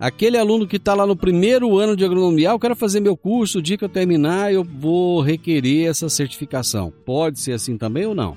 Aquele 0.00 0.38
aluno 0.38 0.66
que 0.66 0.76
está 0.76 0.94
lá 0.94 1.06
no 1.06 1.14
primeiro 1.14 1.76
ano 1.76 1.94
de 1.94 2.06
agronomia, 2.06 2.50
ah, 2.50 2.54
eu 2.54 2.58
quero 2.58 2.74
fazer 2.74 3.00
meu 3.00 3.14
curso, 3.14 3.58
o 3.58 3.62
dia 3.62 3.76
que 3.76 3.84
eu 3.84 3.88
terminar 3.88 4.50
eu 4.50 4.64
vou 4.64 5.20
requerer 5.20 5.90
essa 5.90 6.08
certificação. 6.08 6.90
Pode 7.04 7.38
ser 7.38 7.52
assim 7.52 7.76
também 7.76 8.06
ou 8.06 8.14
não? 8.14 8.34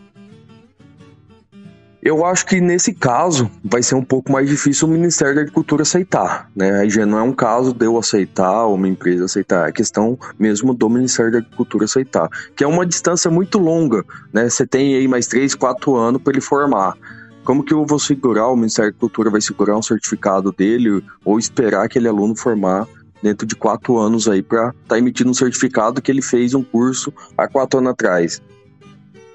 Eu 2.01 2.25
acho 2.25 2.45
que 2.45 2.59
nesse 2.59 2.93
caso 2.93 3.49
vai 3.63 3.81
ser 3.81 3.95
um 3.95 4.03
pouco 4.03 4.29
mais 4.29 4.49
difícil 4.49 4.89
o 4.89 4.91
Ministério 4.91 5.35
da 5.35 5.39
Agricultura 5.39 5.83
aceitar, 5.83 6.51
né? 6.53 6.81
Aí 6.81 6.89
já 6.89 7.05
não 7.05 7.17
é 7.17 7.21
um 7.21 7.31
caso 7.31 7.73
de 7.73 7.85
eu 7.85 7.97
aceitar 7.97 8.65
ou 8.65 8.75
uma 8.75 8.89
empresa 8.89 9.23
aceitar, 9.23 9.69
é 9.69 9.71
questão 9.71 10.19
mesmo 10.37 10.73
do 10.73 10.89
Ministério 10.89 11.31
da 11.31 11.37
Agricultura 11.37 11.85
aceitar, 11.85 12.27
que 12.57 12.63
é 12.65 12.67
uma 12.67 12.85
distância 12.85 13.31
muito 13.31 13.57
longa, 13.57 14.03
né? 14.33 14.49
Você 14.49 14.67
tem 14.67 14.95
aí 14.95 15.07
mais 15.07 15.27
três, 15.27 15.55
quatro 15.55 15.95
anos 15.95 16.21
para 16.21 16.33
ele 16.33 16.41
formar. 16.41 16.97
Como 17.43 17.63
que 17.63 17.73
eu 17.73 17.85
vou 17.85 17.99
segurar, 17.99 18.47
o 18.47 18.55
Ministério 18.55 18.91
da 18.93 18.97
Cultura 18.97 19.29
vai 19.29 19.41
segurar 19.41 19.77
um 19.77 19.81
certificado 19.81 20.51
dele 20.51 21.03
ou 21.25 21.37
esperar 21.37 21.85
aquele 21.85 22.07
aluno 22.07 22.35
formar 22.35 22.87
dentro 23.21 23.47
de 23.47 23.55
quatro 23.55 23.97
anos 23.97 24.27
aí 24.27 24.41
para 24.41 24.69
estar 24.69 24.75
tá 24.87 24.97
emitindo 24.97 25.29
um 25.29 25.33
certificado 25.33 26.01
que 26.01 26.11
ele 26.11 26.21
fez 26.21 26.53
um 26.53 26.63
curso 26.63 27.13
há 27.37 27.47
quatro 27.47 27.79
anos 27.79 27.91
atrás. 27.91 28.41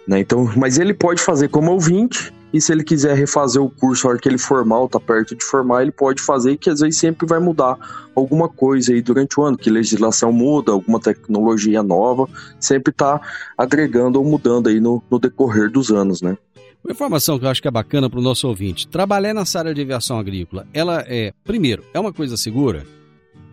Né? 0.07 0.21
Então, 0.21 0.51
mas 0.57 0.79
ele 0.79 0.94
pode 0.94 1.23
fazer 1.23 1.49
como 1.49 1.73
ouvinte 1.73 2.33
e 2.53 2.61
se 2.61 2.73
ele 2.73 2.83
quiser 2.83 3.14
refazer 3.14 3.62
o 3.62 3.68
curso 3.68 4.07
na 4.07 4.12
hora 4.12 4.18
que 4.18 4.29
ele 4.29 4.38
formar 4.38 4.79
ou 4.79 4.88
tá 4.88 4.99
perto 4.99 5.37
de 5.37 5.44
formar, 5.44 5.83
ele 5.83 5.90
pode 5.90 6.23
fazer, 6.23 6.57
que 6.57 6.71
às 6.71 6.81
vezes 6.81 6.99
sempre 6.99 7.27
vai 7.27 7.38
mudar 7.38 7.77
alguma 8.14 8.49
coisa 8.49 8.92
aí 8.92 9.03
durante 9.03 9.38
o 9.38 9.42
ano, 9.42 9.59
que 9.59 9.68
legislação 9.68 10.33
muda, 10.33 10.73
alguma 10.73 10.99
tecnologia 10.99 11.83
nova, 11.83 12.27
sempre 12.59 12.92
tá 12.92 13.21
agregando 13.57 14.18
ou 14.18 14.25
mudando 14.25 14.68
aí 14.68 14.81
no, 14.81 15.03
no 15.11 15.18
decorrer 15.18 15.71
dos 15.71 15.90
anos, 15.90 16.23
né? 16.23 16.38
Uma 16.85 16.93
informação 16.93 17.38
que 17.38 17.45
eu 17.45 17.49
acho 17.49 17.61
que 17.61 17.69
é 17.69 17.71
bacana 17.71 18.09
para 18.09 18.19
o 18.19 18.23
nosso 18.23 18.49
ouvinte: 18.49 18.87
trabalhar 18.88 19.35
nessa 19.35 19.59
área 19.59 19.75
de 19.75 19.81
aviação 19.81 20.19
agrícola, 20.19 20.67
ela 20.73 21.05
é, 21.07 21.33
primeiro, 21.45 21.85
é 21.93 22.01
uma 22.01 22.12
coisa 22.12 22.37
segura? 22.37 22.87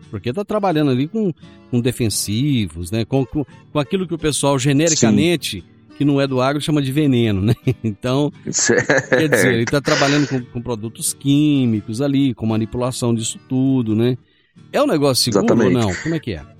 Porque 0.09 0.29
está 0.29 0.45
trabalhando 0.45 0.91
ali 0.91 1.07
com, 1.07 1.33
com 1.71 1.81
defensivos, 1.81 2.91
né? 2.91 3.03
Com, 3.03 3.25
com, 3.25 3.45
com, 3.71 3.79
aquilo 3.79 4.07
que 4.07 4.13
o 4.13 4.17
pessoal 4.17 4.57
genericamente, 4.57 5.61
Sim. 5.61 5.95
que 5.97 6.05
não 6.05 6.21
é 6.21 6.27
do 6.27 6.39
agro, 6.39 6.61
chama 6.61 6.81
de 6.81 6.91
veneno, 6.91 7.41
né? 7.41 7.55
Então, 7.83 8.31
certo. 8.49 9.09
quer 9.09 9.27
dizer, 9.27 9.53
ele 9.53 9.63
está 9.63 9.81
trabalhando 9.81 10.27
com, 10.27 10.41
com, 10.41 10.61
produtos 10.61 11.13
químicos 11.13 12.01
ali, 12.01 12.33
com 12.33 12.45
manipulação 12.45 13.13
disso 13.13 13.39
tudo, 13.49 13.95
né? 13.95 14.17
É 14.71 14.81
um 14.81 14.87
negócio 14.87 15.23
seguro 15.23 15.45
Exatamente. 15.45 15.75
ou 15.75 15.81
não? 15.81 15.95
Como 16.01 16.15
é 16.15 16.19
que 16.19 16.33
é? 16.33 16.54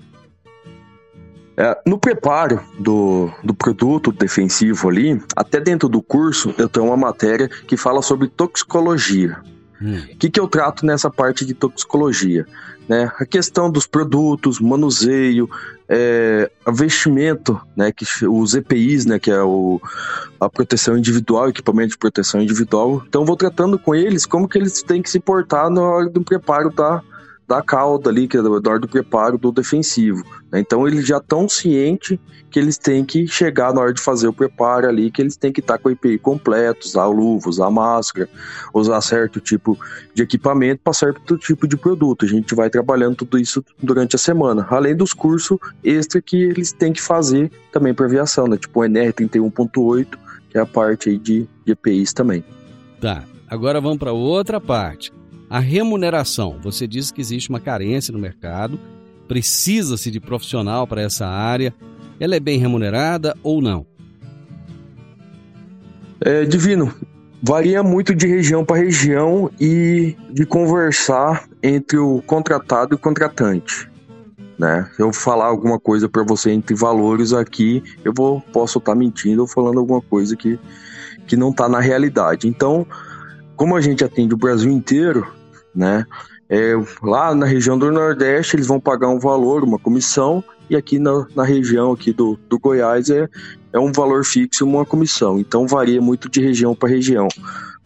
É, 1.56 1.78
no 1.86 1.98
preparo 1.98 2.60
do, 2.78 3.30
do 3.42 3.54
produto 3.54 4.12
defensivo 4.12 4.88
ali, 4.88 5.20
até 5.34 5.58
dentro 5.58 5.88
do 5.88 6.02
curso, 6.02 6.54
eu 6.58 6.68
tenho 6.68 6.86
uma 6.86 6.96
matéria 6.96 7.48
que 7.48 7.76
fala 7.76 8.02
sobre 8.02 8.28
toxicologia. 8.28 9.40
Hum. 9.80 9.94
O 9.94 9.96
hum. 9.96 10.16
que, 10.18 10.30
que 10.30 10.38
eu 10.38 10.46
trato 10.46 10.84
nessa 10.84 11.10
parte 11.10 11.46
de 11.46 11.54
toxicologia? 11.54 12.46
Né? 12.86 13.10
A 13.18 13.24
questão 13.24 13.70
dos 13.70 13.86
produtos, 13.86 14.60
manuseio, 14.60 15.48
é, 15.88 16.50
investimento, 16.68 17.60
né, 17.76 17.90
que 17.90 18.04
os 18.26 18.54
EPIs, 18.54 19.06
né, 19.06 19.18
que 19.18 19.30
é 19.30 19.42
o, 19.42 19.80
a 20.38 20.48
proteção 20.48 20.96
individual, 20.96 21.48
equipamento 21.48 21.90
de 21.90 21.98
proteção 21.98 22.40
individual. 22.40 23.02
Então 23.08 23.24
vou 23.24 23.36
tratando 23.36 23.78
com 23.78 23.94
eles 23.94 24.26
como 24.26 24.48
que 24.48 24.58
eles 24.58 24.82
têm 24.82 25.02
que 25.02 25.10
se 25.10 25.18
portar 25.18 25.70
na 25.70 25.80
hora 25.80 26.08
do 26.08 26.22
preparo 26.22 26.70
da, 26.70 27.02
da 27.48 27.62
cauda 27.62 28.10
ali, 28.10 28.26
que 28.26 28.36
é 28.36 28.40
hora 28.40 28.78
do 28.78 28.88
preparo 28.88 29.38
do 29.38 29.52
defensivo. 29.52 30.24
Né? 30.50 30.60
Então 30.60 30.86
eles 30.86 31.06
já 31.06 31.18
estão 31.18 31.48
cientes 31.48 32.18
que 32.50 32.58
eles 32.58 32.78
têm 32.78 33.04
que 33.04 33.26
chegar 33.26 33.72
na 33.72 33.80
hora 33.80 33.92
de 33.92 34.00
fazer 34.00 34.26
o 34.26 34.32
preparo 34.32 34.88
ali, 34.88 35.10
que 35.10 35.20
eles 35.20 35.36
têm 35.36 35.52
que 35.52 35.60
estar 35.60 35.78
com 35.78 35.88
o 35.88 35.92
EPI 35.92 36.18
completo, 36.18 36.86
usar 36.86 37.06
luva, 37.06 37.48
usar 37.48 37.70
máscara, 37.70 38.28
usar 38.72 39.00
certo 39.00 39.40
tipo 39.40 39.78
de 40.14 40.22
equipamento 40.22 40.80
para 40.82 40.92
certo 40.92 41.36
tipo 41.36 41.68
de 41.68 41.76
produto. 41.76 42.24
A 42.24 42.28
gente 42.28 42.54
vai 42.54 42.70
trabalhando 42.70 43.16
tudo 43.16 43.38
isso 43.38 43.64
durante 43.80 44.16
a 44.16 44.18
semana, 44.18 44.66
além 44.70 44.96
dos 44.96 45.12
cursos 45.12 45.58
extra 45.84 46.20
que 46.20 46.36
eles 46.36 46.72
têm 46.72 46.92
que 46.92 47.02
fazer 47.02 47.50
também 47.70 47.92
para 47.92 48.06
aviação, 48.06 48.46
né? 48.46 48.56
tipo 48.56 48.80
o 48.80 48.84
NR 48.84 49.12
31.8, 49.12 50.06
que 50.48 50.58
é 50.58 50.60
a 50.60 50.66
parte 50.66 51.10
aí 51.10 51.18
de, 51.18 51.48
de 51.64 51.72
EPIs 51.72 52.12
também. 52.12 52.44
Tá, 53.00 53.24
agora 53.48 53.80
vamos 53.80 53.98
para 53.98 54.12
outra 54.12 54.60
parte. 54.60 55.12
A 55.48 55.60
remuneração. 55.60 56.58
Você 56.62 56.86
disse 56.86 57.12
que 57.12 57.20
existe 57.20 57.50
uma 57.50 57.60
carência 57.60 58.12
no 58.12 58.18
mercado, 58.18 58.80
precisa-se 59.28 60.10
de 60.10 60.20
profissional 60.20 60.86
para 60.86 61.02
essa 61.02 61.26
área. 61.26 61.72
Ela 62.18 62.36
é 62.36 62.40
bem 62.40 62.58
remunerada 62.58 63.36
ou 63.42 63.60
não? 63.60 63.86
É, 66.20 66.44
divino, 66.44 66.92
varia 67.42 67.82
muito 67.82 68.14
de 68.14 68.26
região 68.26 68.64
para 68.64 68.76
região 68.76 69.50
e 69.60 70.16
de 70.30 70.46
conversar 70.46 71.48
entre 71.62 71.98
o 71.98 72.22
contratado 72.26 72.94
e 72.94 72.96
o 72.96 72.98
contratante. 72.98 73.88
Né? 74.58 74.88
Se 74.96 75.02
eu 75.02 75.12
falar 75.12 75.46
alguma 75.46 75.78
coisa 75.78 76.08
para 76.08 76.22
você 76.22 76.50
entre 76.50 76.74
valores 76.74 77.32
aqui, 77.32 77.82
eu 78.04 78.12
vou 78.16 78.40
posso 78.52 78.78
estar 78.78 78.92
tá 78.92 78.98
mentindo 78.98 79.42
ou 79.42 79.48
falando 79.48 79.78
alguma 79.78 80.00
coisa 80.00 80.34
que, 80.34 80.58
que 81.26 81.36
não 81.36 81.50
está 81.50 81.68
na 81.68 81.78
realidade. 81.78 82.48
Então, 82.48 82.86
como 83.56 83.74
a 83.74 83.80
gente 83.80 84.04
atende 84.04 84.34
o 84.34 84.38
Brasil 84.38 84.70
inteiro, 84.70 85.26
né? 85.74 86.06
É, 86.48 86.74
lá 87.02 87.34
na 87.34 87.44
região 87.44 87.76
do 87.76 87.90
Nordeste 87.90 88.54
eles 88.54 88.68
vão 88.68 88.78
pagar 88.78 89.08
um 89.08 89.18
valor, 89.18 89.64
uma 89.64 89.78
comissão, 89.78 90.44
e 90.70 90.76
aqui 90.76 90.98
na, 90.98 91.26
na 91.34 91.42
região 91.42 91.92
aqui 91.92 92.12
do, 92.12 92.38
do 92.48 92.58
Goiás 92.58 93.10
é, 93.10 93.28
é 93.72 93.78
um 93.78 93.92
valor 93.92 94.24
fixo, 94.24 94.64
uma 94.64 94.84
comissão. 94.84 95.38
Então 95.38 95.66
varia 95.66 96.00
muito 96.00 96.28
de 96.28 96.40
região 96.40 96.74
para 96.74 96.88
região. 96.88 97.28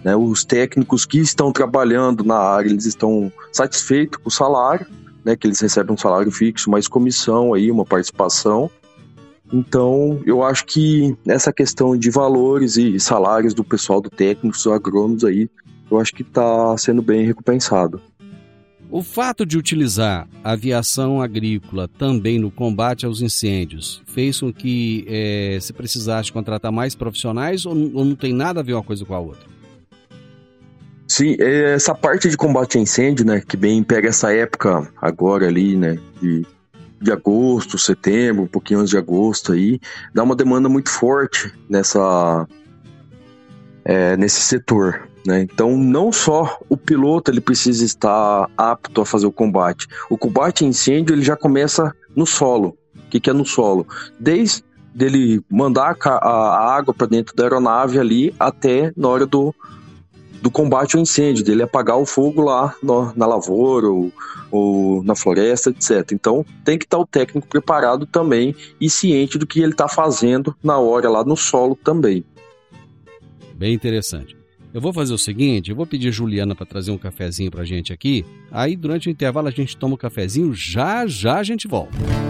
Né? 0.05 0.15
Os 0.17 0.45
técnicos 0.45 1.05
que 1.07 1.19
estão 1.19 1.53
trabalhando 1.53 2.25
na 2.25 2.37
área, 2.37 2.69
eles 2.69 2.87
estão 2.87 3.33
satisfeitos 3.53 4.19
com 4.23 4.29
o 4.29 4.33
salário, 4.33 4.87
né? 5.25 5.37
que 5.37 5.47
eles 5.47 5.61
recebem 5.61 5.95
um 5.95 5.99
salário 5.99 6.31
fixo, 6.31 6.71
mais 6.71 6.89
comissão 6.89 7.55
aí, 7.55 7.71
uma 7.71 7.85
participação. 7.85 8.71
Então, 9.53 10.21
eu 10.25 10.43
acho 10.43 10.65
que 10.65 11.17
essa 11.27 11.53
questão 11.53 11.97
de 11.97 12.11
valores 12.11 12.77
e 12.77 13.01
salários 13.01 13.53
do 13.53 13.65
pessoal 13.65 14.01
do 14.01 14.09
técnico, 14.09 14.57
dos 14.57 14.67
agrônomos 14.67 15.25
aí, 15.25 15.49
eu 15.91 15.99
acho 15.99 16.13
que 16.13 16.23
está 16.23 16.77
sendo 16.79 17.03
bem 17.03 17.27
recompensado. 17.27 18.01
O 18.93 19.03
fato 19.03 19.47
de 19.47 19.57
utilizar 19.57 20.29
a 20.43 20.53
aviação 20.53 21.23
agrícola 21.23 21.87
também 21.87 22.41
no 22.41 22.51
combate 22.51 23.07
aos 23.07 23.23
incêndios 23.23 24.03
fez 24.07 24.41
com 24.41 24.53
que 24.53 25.05
é, 25.09 25.59
se 25.61 25.73
precisasse 25.73 26.33
contratar 26.33 26.73
mais 26.73 26.97
profissionais 26.97 27.65
ou, 27.65 27.73
ou 27.73 28.05
não 28.05 28.17
tem 28.17 28.33
nada 28.33 28.61
a 28.61 28.63
ver 28.65 28.75
uma 28.75 28.83
coisa 28.83 29.05
com 29.05 29.15
a 29.15 29.21
outra? 29.21 29.49
Sim, 31.07 31.37
é, 31.39 31.75
essa 31.75 31.95
parte 31.95 32.29
de 32.29 32.37
combate 32.37 32.79
a 32.79 32.81
incêndio, 32.81 33.25
né, 33.25 33.43
que 33.47 33.57
bem 33.57 33.83
pega 33.83 34.09
essa 34.09 34.33
época 34.33 34.93
agora 35.01 35.47
ali, 35.47 35.77
né, 35.77 35.97
de, 36.21 36.45
de 37.01 37.11
agosto, 37.11 37.79
setembro, 37.79 38.45
um 38.45 38.49
pouquinho 38.49 38.81
antes 38.81 38.91
de 38.91 38.99
agosto 38.99 39.53
aí, 39.53 39.81
dá 40.13 40.23
uma 40.23 40.37
demanda 40.37 40.69
muito 40.69 40.91
forte 40.91 41.53
nessa 41.69 42.47
é, 43.85 44.17
nesse 44.17 44.41
setor. 44.41 45.09
Né? 45.27 45.43
Então, 45.43 45.77
não 45.77 46.13
só 46.13 46.59
o 46.69 46.77
piloto 46.77 47.31
ele 47.31 47.41
precisa 47.41 47.85
estar 47.85 48.49
apto 48.57 49.01
a 49.01 49.07
fazer 49.07 49.27
o 49.27 49.33
combate. 49.33 49.87
O 50.09 50.17
combate 50.17 50.65
a 50.65 50.69
incêndio 50.69 51.15
ele 51.15 51.23
já 51.23 51.37
começa 51.37 51.95
no 52.15 52.27
solo. 52.27 52.77
O 52.97 53.11
que, 53.11 53.21
que 53.21 53.31
é 53.31 53.33
no 53.33 53.45
solo? 53.45 53.87
Desde 54.19 54.65
dele 54.95 55.43
mandar 55.49 55.97
a, 56.05 56.75
água 56.75 56.93
para 56.93 57.07
dentro 57.07 57.35
da 57.35 57.45
aeronave 57.45 57.99
ali 57.99 58.35
até 58.39 58.93
na 58.97 59.09
hora 59.09 59.27
do, 59.27 59.55
do 60.41 60.51
combate 60.51 60.97
ao 60.97 61.03
incêndio, 61.03 61.45
dele 61.45 61.63
apagar 61.63 61.99
o 61.99 62.07
fogo 62.07 62.43
lá 62.43 62.75
no, 62.83 63.13
na 63.15 63.27
lavoura 63.27 63.89
ou, 63.89 64.13
ou, 64.51 65.03
na 65.03 65.15
floresta, 65.15 65.71
etc. 65.71 66.13
Então 66.13 66.45
tem 66.65 66.79
que 66.79 66.85
estar 66.85 66.99
o 66.99 67.07
técnico 67.07 67.47
preparado 67.47 68.07
também 68.07 68.55
e 68.81 68.89
ciente 68.89 69.39
do 69.39 69.47
que 69.47 69.61
ele 69.61 69.73
está 69.73 69.89
fazendo 69.89 70.55
na 70.63 70.79
hora 70.79 71.09
lá 71.09 71.25
no 71.25 71.37
solo 71.37 71.77
também. 71.77 72.25
Bem 73.55 73.75
interessante. 73.75 74.37
Eu 74.73 74.81
vou 74.81 74.93
fazer 74.93 75.13
o 75.13 75.19
seguinte, 75.19 75.71
eu 75.71 75.77
vou 75.77 75.85
pedir 75.85 76.09
a 76.09 76.13
Juliana 76.13 76.55
para 76.55 76.65
trazer 76.65 76.93
um 76.93 76.99
cafezinho 76.99 77.51
pra 77.51 77.65
gente 77.65 77.93
aqui. 77.93 78.25
Aí 78.51 78.77
durante 78.77 79.09
o 79.09 79.11
intervalo 79.11 79.49
a 79.49 79.51
gente 79.51 79.77
toma 79.77 79.95
um 79.95 79.99
cafezinho, 79.99 80.55
já 80.55 81.07
já 81.07 81.39
a 81.39 81.43
gente 81.43 81.67
volta. 81.67 82.30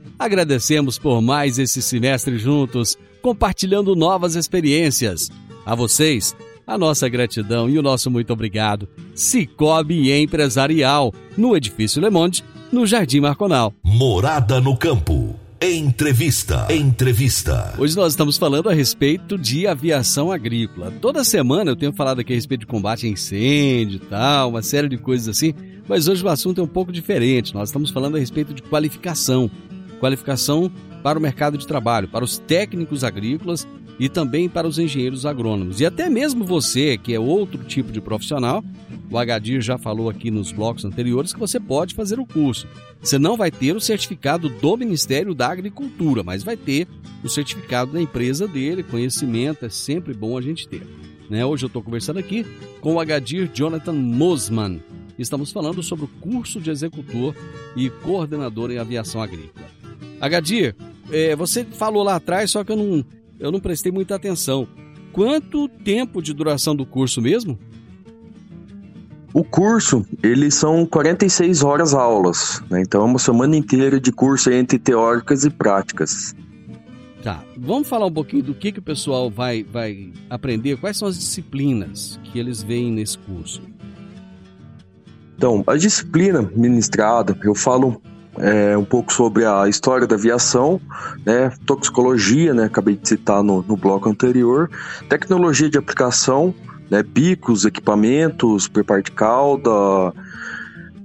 agradecemos 0.21 0.99
por 0.99 1.19
mais 1.19 1.57
esse 1.57 1.81
semestre 1.81 2.37
juntos, 2.37 2.95
compartilhando 3.23 3.95
novas 3.95 4.35
experiências. 4.35 5.31
A 5.65 5.73
vocês, 5.73 6.35
a 6.65 6.77
nossa 6.77 7.09
gratidão 7.09 7.67
e 7.67 7.79
o 7.79 7.81
nosso 7.81 8.11
muito 8.11 8.31
obrigado. 8.31 8.87
Cicobi 9.15 10.11
Empresarial, 10.11 11.11
no 11.35 11.57
Edifício 11.57 11.99
Le 11.99 12.11
Monde, 12.11 12.43
no 12.71 12.85
Jardim 12.85 13.19
Marconal. 13.19 13.73
Morada 13.83 14.61
no 14.61 14.77
Campo. 14.77 15.35
Entrevista. 15.59 16.67
Entrevista. 16.71 17.73
Hoje 17.77 17.95
nós 17.95 18.13
estamos 18.13 18.37
falando 18.37 18.69
a 18.69 18.73
respeito 18.73 19.39
de 19.39 19.65
aviação 19.65 20.31
agrícola. 20.31 20.91
Toda 21.01 21.23
semana 21.23 21.71
eu 21.71 21.75
tenho 21.75 21.93
falado 21.93 22.19
aqui 22.19 22.31
a 22.33 22.35
respeito 22.35 22.61
de 22.61 22.67
combate 22.67 23.07
a 23.07 23.09
incêndio 23.09 23.97
e 23.97 24.05
tal, 24.07 24.49
uma 24.49 24.61
série 24.61 24.87
de 24.87 24.97
coisas 24.97 25.27
assim, 25.27 25.53
mas 25.87 26.07
hoje 26.07 26.23
o 26.23 26.29
assunto 26.29 26.61
é 26.61 26.63
um 26.63 26.67
pouco 26.67 26.91
diferente. 26.91 27.53
Nós 27.53 27.69
estamos 27.69 27.89
falando 27.89 28.17
a 28.17 28.19
respeito 28.19 28.53
de 28.53 28.61
qualificação. 28.61 29.49
Qualificação 30.01 30.71
para 31.03 31.17
o 31.17 31.21
mercado 31.21 31.57
de 31.57 31.67
trabalho, 31.67 32.07
para 32.07 32.25
os 32.25 32.39
técnicos 32.39 33.03
agrícolas 33.03 33.67
e 33.99 34.09
também 34.09 34.49
para 34.49 34.67
os 34.67 34.79
engenheiros 34.79 35.27
agrônomos. 35.27 35.79
E 35.79 35.85
até 35.85 36.09
mesmo 36.09 36.43
você, 36.43 36.97
que 36.97 37.13
é 37.13 37.19
outro 37.19 37.63
tipo 37.63 37.91
de 37.91 38.01
profissional, 38.01 38.63
o 39.11 39.17
Agadir 39.17 39.61
já 39.61 39.77
falou 39.77 40.09
aqui 40.09 40.31
nos 40.31 40.51
blocos 40.51 40.85
anteriores 40.85 41.33
que 41.33 41.39
você 41.39 41.59
pode 41.59 41.93
fazer 41.93 42.19
o 42.19 42.25
curso. 42.25 42.67
Você 42.99 43.19
não 43.19 43.37
vai 43.37 43.51
ter 43.51 43.75
o 43.75 43.79
certificado 43.79 44.49
do 44.49 44.75
Ministério 44.75 45.35
da 45.35 45.49
Agricultura, 45.49 46.23
mas 46.23 46.43
vai 46.43 46.57
ter 46.57 46.87
o 47.23 47.29
certificado 47.29 47.91
da 47.91 48.01
empresa 48.01 48.47
dele. 48.47 48.81
Conhecimento 48.81 49.65
é 49.65 49.69
sempre 49.69 50.15
bom 50.15 50.35
a 50.35 50.41
gente 50.41 50.67
ter. 50.67 50.81
Né? 51.29 51.45
Hoje 51.45 51.65
eu 51.65 51.67
estou 51.67 51.83
conversando 51.83 52.17
aqui 52.17 52.43
com 52.79 52.95
o 52.95 52.99
Agadir 52.99 53.51
Jonathan 53.53 53.93
Mosman. 53.93 54.81
Estamos 55.19 55.51
falando 55.51 55.83
sobre 55.83 56.05
o 56.05 56.09
curso 56.19 56.59
de 56.59 56.71
executor 56.71 57.35
e 57.75 57.89
coordenador 57.89 58.71
em 58.71 58.79
aviação 58.79 59.21
agrícola. 59.21 59.80
Agadir, 60.21 60.75
é, 61.11 61.35
você 61.35 61.65
falou 61.65 62.03
lá 62.03 62.15
atrás, 62.17 62.51
só 62.51 62.63
que 62.63 62.71
eu 62.71 62.77
não, 62.77 63.03
eu 63.39 63.51
não 63.51 63.59
prestei 63.59 63.91
muita 63.91 64.15
atenção. 64.15 64.67
Quanto 65.11 65.67
tempo 65.67 66.21
de 66.21 66.31
duração 66.31 66.75
do 66.75 66.85
curso 66.85 67.19
mesmo? 67.19 67.57
O 69.33 69.43
curso, 69.43 70.05
eles 70.21 70.53
são 70.55 70.85
46 70.85 71.63
horas 71.63 71.93
aulas, 71.93 72.61
né? 72.69 72.81
então 72.81 73.01
é 73.01 73.05
uma 73.05 73.17
semana 73.17 73.55
inteira 73.55 73.99
de 73.99 74.11
curso 74.11 74.51
entre 74.51 74.77
teóricas 74.77 75.43
e 75.43 75.49
práticas. 75.49 76.35
Tá, 77.23 77.43
vamos 77.57 77.87
falar 77.87 78.07
um 78.07 78.11
pouquinho 78.11 78.43
do 78.43 78.53
que, 78.53 78.71
que 78.71 78.79
o 78.79 78.81
pessoal 78.81 79.29
vai, 79.29 79.63
vai 79.63 80.11
aprender, 80.29 80.77
quais 80.77 80.97
são 80.97 81.07
as 81.07 81.17
disciplinas 81.17 82.19
que 82.25 82.37
eles 82.37 82.61
veem 82.61 82.91
nesse 82.91 83.17
curso? 83.17 83.61
Então, 85.37 85.63
a 85.65 85.75
disciplina 85.75 86.41
ministrada, 86.55 87.35
eu 87.43 87.55
falo 87.55 88.01
é, 88.37 88.77
um 88.77 88.85
pouco 88.85 89.11
sobre 89.11 89.45
a 89.45 89.67
história 89.67 90.07
da 90.07 90.15
aviação, 90.15 90.79
né, 91.25 91.51
toxicologia, 91.65 92.53
né, 92.53 92.65
acabei 92.65 92.95
de 92.95 93.07
citar 93.07 93.43
no, 93.43 93.61
no 93.61 93.75
bloco 93.75 94.09
anterior, 94.09 94.69
tecnologia 95.09 95.69
de 95.69 95.77
aplicação, 95.77 96.53
né? 96.91 97.01
Bicos, 97.01 97.63
equipamentos, 97.63 98.67
preparo 98.67 99.01
de 99.01 99.11
calda. 99.11 100.13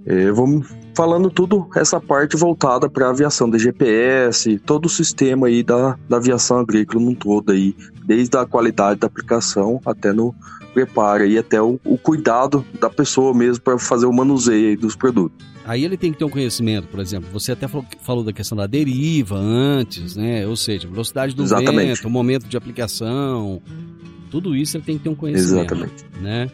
É, 0.04 0.32
vamos 0.32 0.66
falando 0.96 1.30
tudo 1.30 1.68
essa 1.76 2.00
parte 2.00 2.36
voltada 2.36 2.90
para 2.90 3.06
a 3.06 3.10
aviação 3.10 3.48
da 3.48 3.56
GPS, 3.56 4.58
todo 4.58 4.86
o 4.86 4.88
sistema 4.88 5.46
aí 5.46 5.62
da, 5.62 5.96
da 6.08 6.16
aviação 6.16 6.58
agrícola 6.58 7.04
no 7.04 7.14
todo 7.14 7.52
aí, 7.52 7.76
desde 8.04 8.36
a 8.36 8.44
qualidade 8.44 8.98
da 8.98 9.06
aplicação 9.06 9.80
até 9.86 10.12
no 10.12 10.34
preparo 10.74 11.24
e 11.24 11.38
até 11.38 11.62
o, 11.62 11.78
o 11.84 11.96
cuidado 11.96 12.64
da 12.80 12.90
pessoa 12.90 13.32
mesmo 13.32 13.62
para 13.62 13.78
fazer 13.78 14.06
o 14.06 14.12
manuseio 14.12 14.76
dos 14.76 14.96
produtos. 14.96 15.55
Aí 15.66 15.84
ele 15.84 15.96
tem 15.96 16.12
que 16.12 16.18
ter 16.18 16.24
um 16.24 16.30
conhecimento, 16.30 16.86
por 16.86 17.00
exemplo, 17.00 17.28
você 17.32 17.50
até 17.50 17.66
falou, 17.66 17.84
falou 18.00 18.22
da 18.22 18.32
questão 18.32 18.56
da 18.56 18.68
deriva 18.68 19.36
antes, 19.36 20.14
né? 20.14 20.46
Ou 20.46 20.56
seja, 20.56 20.86
velocidade 20.86 21.34
do 21.34 21.42
Exatamente. 21.42 21.96
vento, 21.96 22.08
momento 22.08 22.46
de 22.46 22.56
aplicação, 22.56 23.60
tudo 24.30 24.54
isso 24.54 24.76
ele 24.76 24.84
tem 24.84 24.96
que 24.96 25.02
ter 25.02 25.08
um 25.08 25.14
conhecimento, 25.16 25.74
Exatamente. 25.74 26.04
né? 26.20 26.48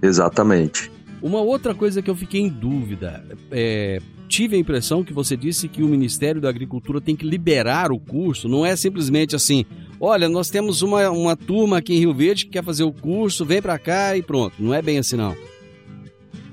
Exatamente. 0.00 0.92
Uma 1.20 1.40
outra 1.40 1.74
coisa 1.74 2.00
que 2.00 2.08
eu 2.08 2.14
fiquei 2.14 2.40
em 2.40 2.48
dúvida, 2.48 3.24
é, 3.50 4.00
tive 4.28 4.54
a 4.54 4.58
impressão 4.60 5.02
que 5.02 5.12
você 5.12 5.36
disse 5.36 5.66
que 5.66 5.82
o 5.82 5.88
Ministério 5.88 6.40
da 6.40 6.48
Agricultura 6.48 7.00
tem 7.00 7.16
que 7.16 7.26
liberar 7.26 7.90
o 7.90 7.98
curso, 7.98 8.48
não 8.48 8.64
é 8.64 8.76
simplesmente 8.76 9.34
assim, 9.34 9.64
olha, 10.00 10.28
nós 10.28 10.50
temos 10.50 10.82
uma, 10.82 11.10
uma 11.10 11.36
turma 11.36 11.78
aqui 11.78 11.94
em 11.94 11.98
Rio 11.98 12.14
Verde 12.14 12.44
que 12.44 12.52
quer 12.52 12.62
fazer 12.62 12.84
o 12.84 12.92
curso, 12.92 13.44
vem 13.44 13.60
para 13.60 13.76
cá 13.76 14.16
e 14.16 14.22
pronto, 14.22 14.54
não 14.60 14.72
é 14.72 14.80
bem 14.80 14.98
assim 14.98 15.16
não. 15.16 15.34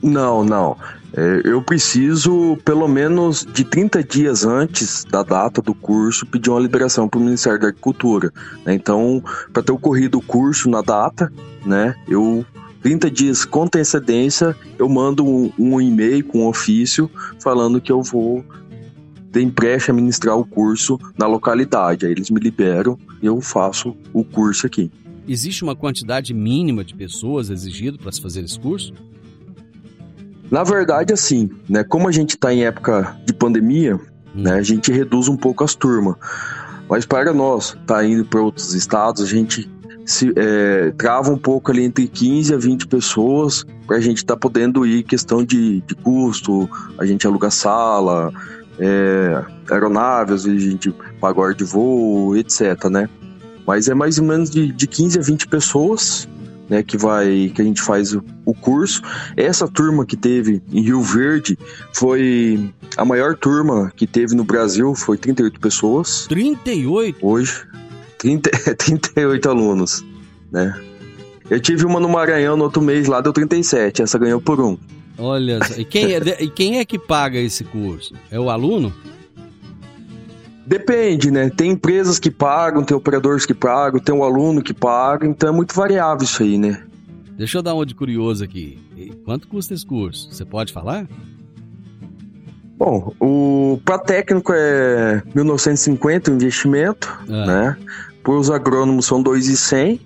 Não, 0.01 0.43
não. 0.43 0.77
É, 1.13 1.41
eu 1.43 1.61
preciso, 1.61 2.57
pelo 2.63 2.87
menos 2.87 3.45
de 3.45 3.63
30 3.63 4.03
dias 4.03 4.45
antes 4.45 5.03
da 5.03 5.23
data 5.23 5.61
do 5.61 5.73
curso, 5.73 6.25
pedir 6.25 6.49
uma 6.49 6.59
liberação 6.59 7.07
para 7.07 7.19
o 7.19 7.23
Ministério 7.23 7.59
da 7.59 7.67
Agricultura. 7.67 8.31
né? 8.65 8.73
Então, 8.73 9.23
para 9.51 9.63
ter 9.63 9.71
ocorrido 9.71 10.19
o 10.19 10.21
curso 10.21 10.69
na 10.69 10.81
data, 10.81 11.31
né, 11.65 11.95
eu 12.07 12.45
30 12.81 13.11
dias 13.11 13.43
com 13.43 13.63
antecedência, 13.63 14.55
eu 14.77 14.87
mando 14.87 15.25
um, 15.25 15.51
um 15.59 15.81
e-mail 15.81 16.23
com 16.23 16.43
um 16.43 16.47
ofício 16.47 17.11
falando 17.39 17.81
que 17.81 17.91
eu 17.91 18.01
vou 18.01 18.45
ter 19.31 19.41
empréstimo 19.41 19.97
a 19.97 20.01
ministrar 20.01 20.37
o 20.37 20.45
curso 20.45 20.97
na 21.17 21.27
localidade. 21.27 22.05
Aí 22.05 22.11
eles 22.11 22.29
me 22.29 22.39
liberam 22.39 22.97
e 23.21 23.25
eu 23.25 23.41
faço 23.41 23.95
o 24.13 24.23
curso 24.23 24.65
aqui. 24.65 24.89
Existe 25.27 25.63
uma 25.63 25.75
quantidade 25.75 26.33
mínima 26.33 26.83
de 26.83 26.95
pessoas 26.95 27.49
exigido 27.49 27.99
para 27.99 28.11
se 28.11 28.21
fazer 28.21 28.43
esse 28.43 28.59
curso? 28.59 28.93
Na 30.51 30.63
verdade, 30.63 31.13
assim, 31.13 31.49
né? 31.67 31.83
Como 31.83 32.07
a 32.07 32.11
gente 32.11 32.31
está 32.31 32.53
em 32.53 32.63
época 32.63 33.15
de 33.25 33.33
pandemia, 33.33 33.99
né? 34.33 34.53
A 34.53 34.63
gente 34.63 34.91
reduz 34.91 35.27
um 35.27 35.37
pouco 35.37 35.63
as 35.63 35.75
turmas. 35.75 36.15
Mas 36.89 37.05
para 37.05 37.33
nós, 37.33 37.77
tá 37.85 38.03
indo 38.03 38.25
para 38.25 38.41
outros 38.41 38.73
estados, 38.73 39.21
a 39.21 39.27
gente 39.27 39.69
se 40.05 40.33
é, 40.35 40.91
trava 40.97 41.29
um 41.29 41.37
pouco 41.37 41.71
ali 41.71 41.83
entre 41.83 42.07
15 42.07 42.55
a 42.55 42.57
20 42.57 42.87
pessoas 42.87 43.63
para 43.85 43.97
a 43.97 44.01
gente 44.01 44.17
estar 44.17 44.33
tá 44.33 44.39
podendo 44.39 44.83
ir 44.83 45.03
questão 45.03 45.43
de, 45.43 45.81
de 45.81 45.93
custo, 45.93 46.67
a 46.97 47.05
gente 47.05 47.27
aluga 47.27 47.51
sala, 47.51 48.33
é, 48.79 49.43
aeronave, 49.69 50.33
às 50.33 50.45
vezes 50.45 50.67
a 50.67 50.71
gente 50.71 50.95
paga 51.21 51.39
hora 51.39 51.53
de 51.53 51.63
voo, 51.63 52.35
etc, 52.35 52.85
né? 52.85 53.07
Mas 53.67 53.87
é 53.87 53.93
mais 53.93 54.17
ou 54.17 54.25
menos 54.25 54.49
de, 54.49 54.71
de 54.71 54.87
15 54.87 55.19
a 55.19 55.21
20 55.21 55.47
pessoas 55.47 56.27
né, 56.69 56.83
que 56.83 56.97
vai 56.97 57.51
que 57.53 57.61
a 57.61 57.65
gente 57.65 57.81
faz 57.81 58.13
o, 58.13 58.23
o 58.45 58.53
curso. 58.53 59.01
Essa 59.35 59.67
turma 59.67 60.05
que 60.05 60.15
teve 60.15 60.61
em 60.71 60.81
Rio 60.81 61.01
Verde 61.01 61.57
foi 61.93 62.71
a 62.95 63.03
maior 63.03 63.35
turma 63.35 63.91
que 63.95 64.05
teve 64.05 64.35
no 64.35 64.43
Brasil, 64.43 64.93
foi 64.93 65.17
38 65.17 65.59
pessoas. 65.59 66.27
38? 66.27 67.25
Hoje, 67.25 67.65
30, 68.17 68.75
38 68.75 69.49
alunos, 69.49 70.05
né? 70.51 70.79
Eu 71.49 71.59
tive 71.59 71.83
uma 71.85 71.99
no 71.99 72.07
Maranhão 72.07 72.55
no 72.55 72.65
outro 72.65 72.81
mês 72.81 73.07
lá, 73.07 73.21
deu 73.21 73.33
37, 73.33 74.03
essa 74.03 74.19
ganhou 74.19 74.39
por 74.39 74.61
um. 74.61 74.77
Olha, 75.17 75.59
e 75.75 75.83
quem 75.83 76.13
é, 76.13 76.19
e 76.39 76.49
quem 76.49 76.77
é 76.77 76.85
que 76.85 76.99
paga 76.99 77.39
esse 77.39 77.63
curso? 77.63 78.13
É 78.29 78.39
o 78.39 78.49
aluno? 78.49 78.93
Depende, 80.69 81.31
né? 81.31 81.49
Tem 81.49 81.71
empresas 81.71 82.19
que 82.19 82.29
pagam, 82.29 82.83
tem 82.83 82.95
operadores 82.95 83.43
que 83.43 83.55
pagam, 83.55 83.99
tem 83.99 84.13
um 84.13 84.23
aluno 84.23 84.61
que 84.61 84.71
paga, 84.71 85.25
então 85.25 85.49
é 85.49 85.51
muito 85.51 85.73
variável 85.73 86.23
isso 86.23 86.43
aí, 86.43 86.59
né? 86.59 86.79
Deixa 87.35 87.57
eu 87.57 87.63
dar 87.63 87.73
uma 87.73 87.87
de 87.87 87.95
curioso 87.95 88.43
aqui. 88.43 88.77
Quanto 89.25 89.47
custa 89.47 89.73
esse 89.73 89.83
curso? 89.83 90.31
Você 90.31 90.45
pode 90.45 90.71
falar? 90.71 91.07
Bom, 92.77 93.11
o 93.19 93.81
para 93.83 93.97
técnico 93.97 94.53
é 94.53 95.23
1950 95.33 96.29
o 96.29 96.35
investimento, 96.35 97.19
Ah. 97.27 97.45
né? 97.47 97.77
Para 98.21 98.33
os 98.33 98.51
agrônomos 98.51 99.07
são 99.07 99.23
2,100 99.23 99.99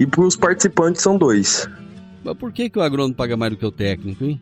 e 0.00 0.06
para 0.06 0.22
os 0.22 0.36
participantes 0.36 1.02
são 1.02 1.18
dois. 1.18 1.68
Mas 2.24 2.34
por 2.38 2.50
que, 2.50 2.70
que 2.70 2.78
o 2.78 2.82
agrônomo 2.82 3.14
paga 3.14 3.36
mais 3.36 3.52
do 3.52 3.58
que 3.58 3.66
o 3.66 3.70
técnico, 3.70 4.24
hein? 4.24 4.40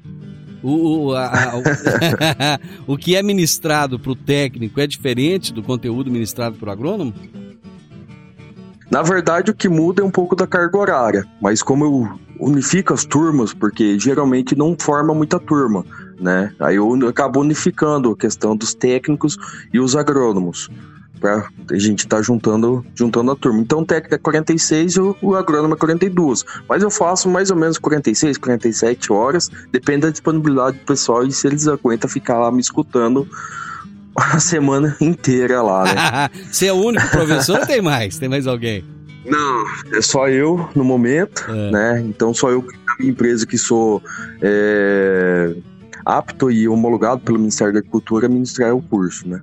O, 0.62 1.06
o, 1.08 1.14
a- 1.16 1.52
o, 2.86 2.92
o 2.94 2.96
que 2.98 3.16
é 3.16 3.22
ministrado 3.22 3.98
para 3.98 4.12
o 4.12 4.16
técnico 4.16 4.80
é 4.80 4.86
diferente 4.86 5.52
do 5.52 5.62
conteúdo 5.62 6.10
ministrado 6.10 6.56
para 6.56 6.68
o 6.68 6.72
agrônomo? 6.72 7.14
Na 8.90 9.02
verdade, 9.02 9.50
o 9.52 9.54
que 9.54 9.68
muda 9.68 10.02
é 10.02 10.04
um 10.04 10.10
pouco 10.10 10.34
da 10.34 10.46
carga 10.46 10.76
horária, 10.76 11.24
mas 11.40 11.62
como 11.62 11.84
eu 11.84 12.18
unifico 12.40 12.92
as 12.92 13.04
turmas, 13.04 13.54
porque 13.54 13.98
geralmente 13.98 14.56
não 14.56 14.76
forma 14.78 15.14
muita 15.14 15.38
turma, 15.38 15.84
né? 16.18 16.52
Aí 16.58 16.76
eu 16.76 16.92
acabo 17.08 17.40
unificando 17.40 18.10
a 18.10 18.16
questão 18.16 18.56
dos 18.56 18.74
técnicos 18.74 19.36
e 19.72 19.78
os 19.78 19.94
agrônomos, 19.94 20.68
pra 21.20 21.48
a 21.70 21.78
gente 21.78 22.00
estar 22.00 22.22
juntando, 22.22 22.84
juntando 22.94 23.30
a 23.30 23.36
turma. 23.36 23.60
Então 23.60 23.80
o 23.80 23.84
técnico 23.86 24.14
é 24.14 24.18
46 24.18 24.92
e 24.94 25.00
o, 25.00 25.16
o 25.22 25.34
agrônomo 25.36 25.74
é 25.74 25.76
42, 25.76 26.44
mas 26.68 26.82
eu 26.82 26.90
faço 26.90 27.28
mais 27.28 27.50
ou 27.50 27.56
menos 27.56 27.78
46, 27.78 28.38
47 28.38 29.12
horas, 29.12 29.50
depende 29.70 30.00
da 30.02 30.10
disponibilidade 30.10 30.78
do 30.78 30.84
pessoal 30.84 31.24
e 31.26 31.32
se 31.32 31.46
eles 31.46 31.68
aguentam 31.68 32.08
ficar 32.08 32.38
lá 32.38 32.50
me 32.50 32.60
escutando 32.60 33.28
a 34.16 34.40
semana 34.40 34.96
inteira 35.00 35.62
lá, 35.62 35.84
né? 35.84 36.40
Você 36.50 36.66
é 36.66 36.72
o 36.72 36.76
único 36.76 37.06
professor 37.10 37.60
ou 37.60 37.66
tem 37.66 37.80
mais? 37.80 38.18
Tem 38.18 38.28
mais 38.28 38.46
alguém? 38.46 38.84
Não, 39.24 39.64
é 39.92 40.00
só 40.00 40.28
eu 40.28 40.68
no 40.74 40.82
momento, 40.82 41.44
É. 41.48 41.70
né? 41.70 42.00
Então 42.06 42.32
só 42.34 42.50
eu 42.50 42.62
na 42.86 42.94
minha 42.98 43.10
empresa 43.12 43.46
que 43.46 43.58
sou 43.58 44.02
é, 44.42 45.54
apto 46.04 46.50
e 46.50 46.66
homologado 46.66 47.20
pelo 47.20 47.38
Ministério 47.38 47.72
da 47.72 47.78
Agricultura 47.80 48.26
a 48.26 48.28
ministrar 48.28 48.74
o 48.74 48.82
curso, 48.82 49.28
né? 49.28 49.40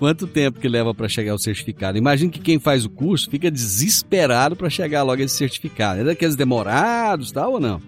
Quanto 0.00 0.26
tempo 0.26 0.58
que 0.58 0.66
leva 0.66 0.94
para 0.94 1.10
chegar 1.10 1.34
o 1.34 1.38
certificado? 1.38 1.98
Imagina 1.98 2.32
que 2.32 2.40
quem 2.40 2.58
faz 2.58 2.86
o 2.86 2.88
curso 2.88 3.28
fica 3.28 3.50
desesperado 3.50 4.56
para 4.56 4.70
chegar 4.70 5.02
logo 5.02 5.20
esse 5.20 5.36
certificado. 5.36 6.00
É 6.00 6.04
daqueles 6.04 6.36
demorados, 6.36 7.30
tal 7.30 7.52
ou 7.52 7.60
não? 7.60 7.82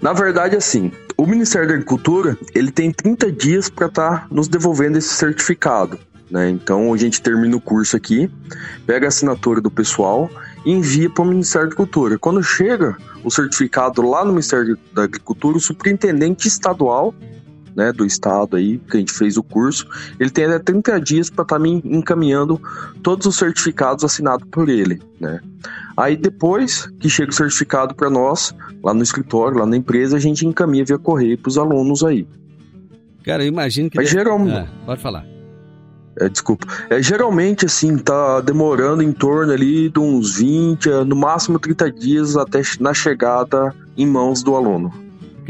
Na 0.00 0.12
verdade, 0.12 0.54
assim, 0.54 0.92
o 1.16 1.26
Ministério 1.26 1.66
da 1.66 1.74
Agricultura 1.74 2.38
ele 2.54 2.70
tem 2.70 2.92
30 2.92 3.32
dias 3.32 3.68
para 3.68 3.88
estar 3.88 4.28
nos 4.30 4.46
devolvendo 4.46 4.96
esse 4.96 5.08
certificado. 5.08 5.98
Né? 6.30 6.50
Então 6.50 6.94
a 6.94 6.96
gente 6.96 7.20
termina 7.20 7.56
o 7.56 7.60
curso 7.60 7.96
aqui, 7.96 8.30
pega 8.86 9.06
a 9.06 9.08
assinatura 9.08 9.60
do 9.60 9.72
pessoal 9.72 10.30
e 10.64 10.70
envia 10.70 11.10
para 11.10 11.24
o 11.24 11.26
Ministério 11.26 11.66
da 11.66 11.74
Agricultura. 11.74 12.16
Quando 12.16 12.44
chega 12.44 12.96
o 13.24 13.30
certificado 13.30 14.02
lá 14.02 14.24
no 14.24 14.30
Ministério 14.30 14.78
da 14.94 15.02
Agricultura, 15.02 15.56
o 15.56 15.60
superintendente 15.60 16.46
estadual 16.46 17.12
né, 17.80 17.92
do 17.92 18.04
estado 18.04 18.56
aí, 18.56 18.78
que 18.78 18.98
a 18.98 19.00
gente 19.00 19.12
fez 19.12 19.38
o 19.38 19.42
curso, 19.42 19.86
ele 20.18 20.28
tem 20.28 20.44
até 20.44 20.58
30 20.58 21.00
dias 21.00 21.30
para 21.30 21.42
estar 21.44 21.58
me 21.58 21.80
encaminhando 21.82 22.60
todos 23.02 23.26
os 23.26 23.36
certificados 23.36 24.04
assinados 24.04 24.46
por 24.50 24.68
ele, 24.68 25.00
né? 25.18 25.40
Aí 25.96 26.14
depois 26.14 26.86
que 27.00 27.08
chega 27.08 27.30
o 27.30 27.34
certificado 27.34 27.94
para 27.94 28.10
nós, 28.10 28.54
lá 28.82 28.92
no 28.92 29.02
escritório, 29.02 29.58
lá 29.58 29.64
na 29.66 29.76
empresa, 29.78 30.18
a 30.18 30.20
gente 30.20 30.46
encaminha 30.46 30.84
via 30.84 30.98
correio 30.98 31.38
para 31.38 31.48
os 31.48 31.56
alunos 31.56 32.04
aí. 32.04 32.26
Cara, 33.24 33.42
eu 33.44 33.48
imagino 33.48 33.88
que. 33.88 33.96
Mas 33.96 34.10
deve- 34.10 34.18
geralmente, 34.18 34.56
Ah, 34.56 34.66
pode 34.84 35.00
falar. 35.00 35.24
é, 36.18 36.28
desculpa, 36.28 36.66
é, 36.90 37.02
geralmente 37.02 37.64
assim, 37.64 37.96
tá 37.96 38.40
demorando 38.42 39.02
em 39.02 39.12
torno 39.12 39.52
ali 39.52 39.88
de 39.88 39.98
uns 39.98 40.36
20, 40.36 40.90
a- 40.90 41.04
no 41.04 41.16
máximo 41.16 41.58
30 41.58 41.90
dias 41.90 42.36
até 42.36 42.60
na 42.78 42.92
chegada 42.92 43.74
em 43.96 44.06
mãos 44.06 44.42
do 44.42 44.54
aluno. 44.54 44.92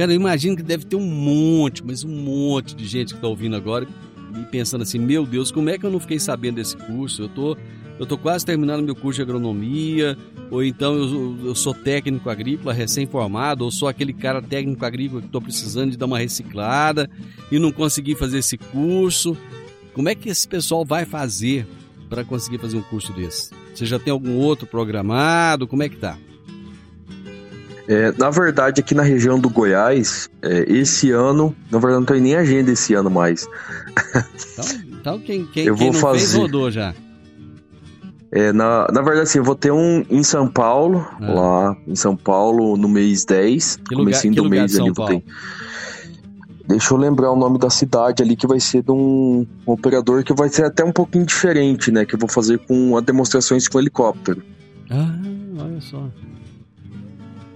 Cara, 0.01 0.13
eu 0.13 0.17
imagino 0.17 0.57
que 0.57 0.63
deve 0.63 0.87
ter 0.87 0.97
um 0.97 1.05
monte, 1.05 1.85
mas 1.85 2.05
um 2.05 2.09
monte 2.09 2.75
de 2.75 2.87
gente 2.87 3.13
que 3.13 3.21
tá 3.21 3.29
ouvindo 3.29 3.55
agora 3.55 3.87
e 4.35 4.45
pensando 4.47 4.81
assim, 4.81 4.99
meu 4.99 5.27
Deus, 5.27 5.51
como 5.53 5.69
é 5.69 5.77
que 5.77 5.85
eu 5.85 5.91
não 5.91 6.01
fiquei 6.01 6.19
sabendo 6.19 6.55
desse 6.55 6.75
curso? 6.75 7.25
Eu 7.25 7.29
tô, 7.29 7.55
eu 7.99 8.07
tô 8.07 8.17
quase 8.17 8.47
terminando 8.47 8.83
meu 8.83 8.97
curso 8.97 9.19
de 9.19 9.23
agronomia, 9.25 10.17
ou 10.51 10.65
então 10.65 10.95
eu, 10.95 11.39
eu 11.49 11.55
sou 11.55 11.75
técnico 11.75 12.31
agrícola 12.31 12.73
recém-formado, 12.73 13.63
ou 13.63 13.71
sou 13.71 13.89
aquele 13.89 14.15
cara 14.15 14.41
técnico 14.41 14.83
agrícola 14.87 15.21
que 15.21 15.29
tô 15.29 15.39
precisando 15.39 15.91
de 15.91 15.99
dar 15.99 16.07
uma 16.07 16.19
reciclada 16.19 17.11
e 17.53 17.59
não 17.59 17.71
consegui 17.71 18.15
fazer 18.15 18.39
esse 18.39 18.57
curso. 18.57 19.37
Como 19.93 20.09
é 20.09 20.15
que 20.15 20.31
esse 20.31 20.49
pessoal 20.49 20.83
vai 20.83 21.05
fazer 21.05 21.67
para 22.09 22.25
conseguir 22.25 22.57
fazer 22.57 22.79
um 22.79 22.83
curso 22.83 23.13
desse? 23.13 23.51
Você 23.75 23.85
já 23.85 23.99
tem 23.99 24.11
algum 24.11 24.39
outro 24.39 24.67
programado? 24.67 25.67
Como 25.67 25.83
é 25.83 25.91
que 25.91 25.97
tá? 25.97 26.17
É, 27.91 28.15
na 28.17 28.31
verdade, 28.31 28.81
aqui 28.81 28.95
na 28.95 29.03
região 29.03 29.37
do 29.37 29.51
Goiás, 29.51 30.31
é, 30.43 30.73
esse 30.73 31.11
ano, 31.11 31.53
na 31.73 31.81
verdade, 31.81 31.99
não 31.99 32.07
tem 32.07 32.21
nem 32.21 32.37
agenda 32.37 32.71
esse 32.71 32.95
ano 32.95 33.11
mais. 33.11 33.49
Então, 34.53 34.65
então 35.01 35.19
quem, 35.19 35.45
quem, 35.47 35.67
Eu 35.67 35.75
quem 35.75 35.91
vou 35.91 36.13
fez 36.13 36.23
fazer. 36.23 36.39
rodou 36.39 36.71
já. 36.71 36.95
É, 38.31 38.53
na, 38.53 38.87
na 38.93 39.03
verdade, 39.03 39.23
assim, 39.23 39.39
eu 39.39 39.45
vou 39.45 39.57
ter 39.57 39.73
um 39.73 40.05
em 40.09 40.23
São 40.23 40.47
Paulo, 40.47 41.05
é. 41.21 41.33
lá 41.33 41.77
em 41.85 41.97
São 41.97 42.17
Paulo, 42.17 42.77
no 42.77 42.89
mês 42.89 43.25
10. 43.25 43.81
Que 43.89 43.97
comecinho 43.97 44.35
lugar, 44.35 44.45
do 44.45 44.51
mês 44.51 44.79
ali, 44.79 44.93
vou 44.93 45.07
ter. 45.07 45.25
Deixa 46.69 46.95
eu 46.95 46.99
lembrar 46.99 47.33
o 47.33 47.37
nome 47.37 47.59
da 47.59 47.71
cidade 47.71 48.23
ali, 48.23 48.37
que 48.37 48.47
vai 48.47 48.61
ser 48.61 48.85
de 48.85 48.93
um, 48.93 49.45
um, 49.67 49.73
operador 49.73 50.23
que 50.23 50.33
vai 50.33 50.49
ser 50.49 50.65
até 50.65 50.85
um 50.85 50.93
pouquinho 50.93 51.27
diferente, 51.27 51.91
né? 51.91 52.05
Que 52.05 52.15
eu 52.15 52.19
vou 52.21 52.29
fazer 52.29 52.59
com 52.59 52.97
a 52.97 53.01
demonstrações 53.01 53.67
com 53.67 53.81
helicóptero. 53.81 54.45
Ah, 54.89 55.19
olha 55.59 55.81
só. 55.81 56.09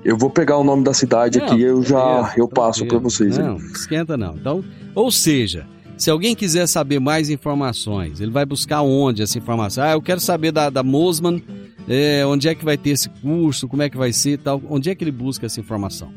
Eu 0.05 0.19
vou 0.19 0.29
pegar 0.29 0.59
o 0.59 0.65
nome 0.65 0.85
da 0.85 0.93
cidade 0.93 1.39
não, 1.39 1.47
aqui 1.47 1.57
e 1.57 1.63
eu 1.63 1.83
já 1.83 2.35
eu 2.37 2.47
passo 2.47 2.85
para 2.87 2.99
vocês. 2.99 3.39
Não, 3.39 3.57
aí. 3.57 3.63
esquenta 3.73 4.17
não. 4.17 4.35
Então, 4.35 4.63
ou 4.95 5.11
seja, 5.11 5.67
se 5.97 6.11
alguém 6.11 6.35
quiser 6.35 6.67
saber 6.67 7.01
mais 7.01 7.31
informações, 7.31 8.21
ele 8.21 8.31
vai 8.31 8.45
buscar 8.45 8.83
onde 8.83 9.23
essa 9.23 9.39
informação? 9.39 9.83
Ah, 9.85 9.93
eu 9.93 10.03
quero 10.03 10.21
saber 10.21 10.53
da, 10.53 10.69
da 10.69 10.83
Mosman, 10.83 11.43
é, 11.89 12.25
onde 12.27 12.49
é 12.49 12.55
que 12.55 12.65
vai 12.65 12.77
ter 12.77 12.91
esse 12.91 13.09
curso, 13.09 13.67
como 13.67 13.83
é 13.83 13.89
que 13.89 13.97
vai 13.97 14.13
ser 14.13 14.39
tal. 14.39 14.61
Onde 14.69 14.91
é 14.91 14.95
que 14.95 15.03
ele 15.05 15.13
busca 15.13 15.47
essa 15.47 15.61
informação? 15.61 16.13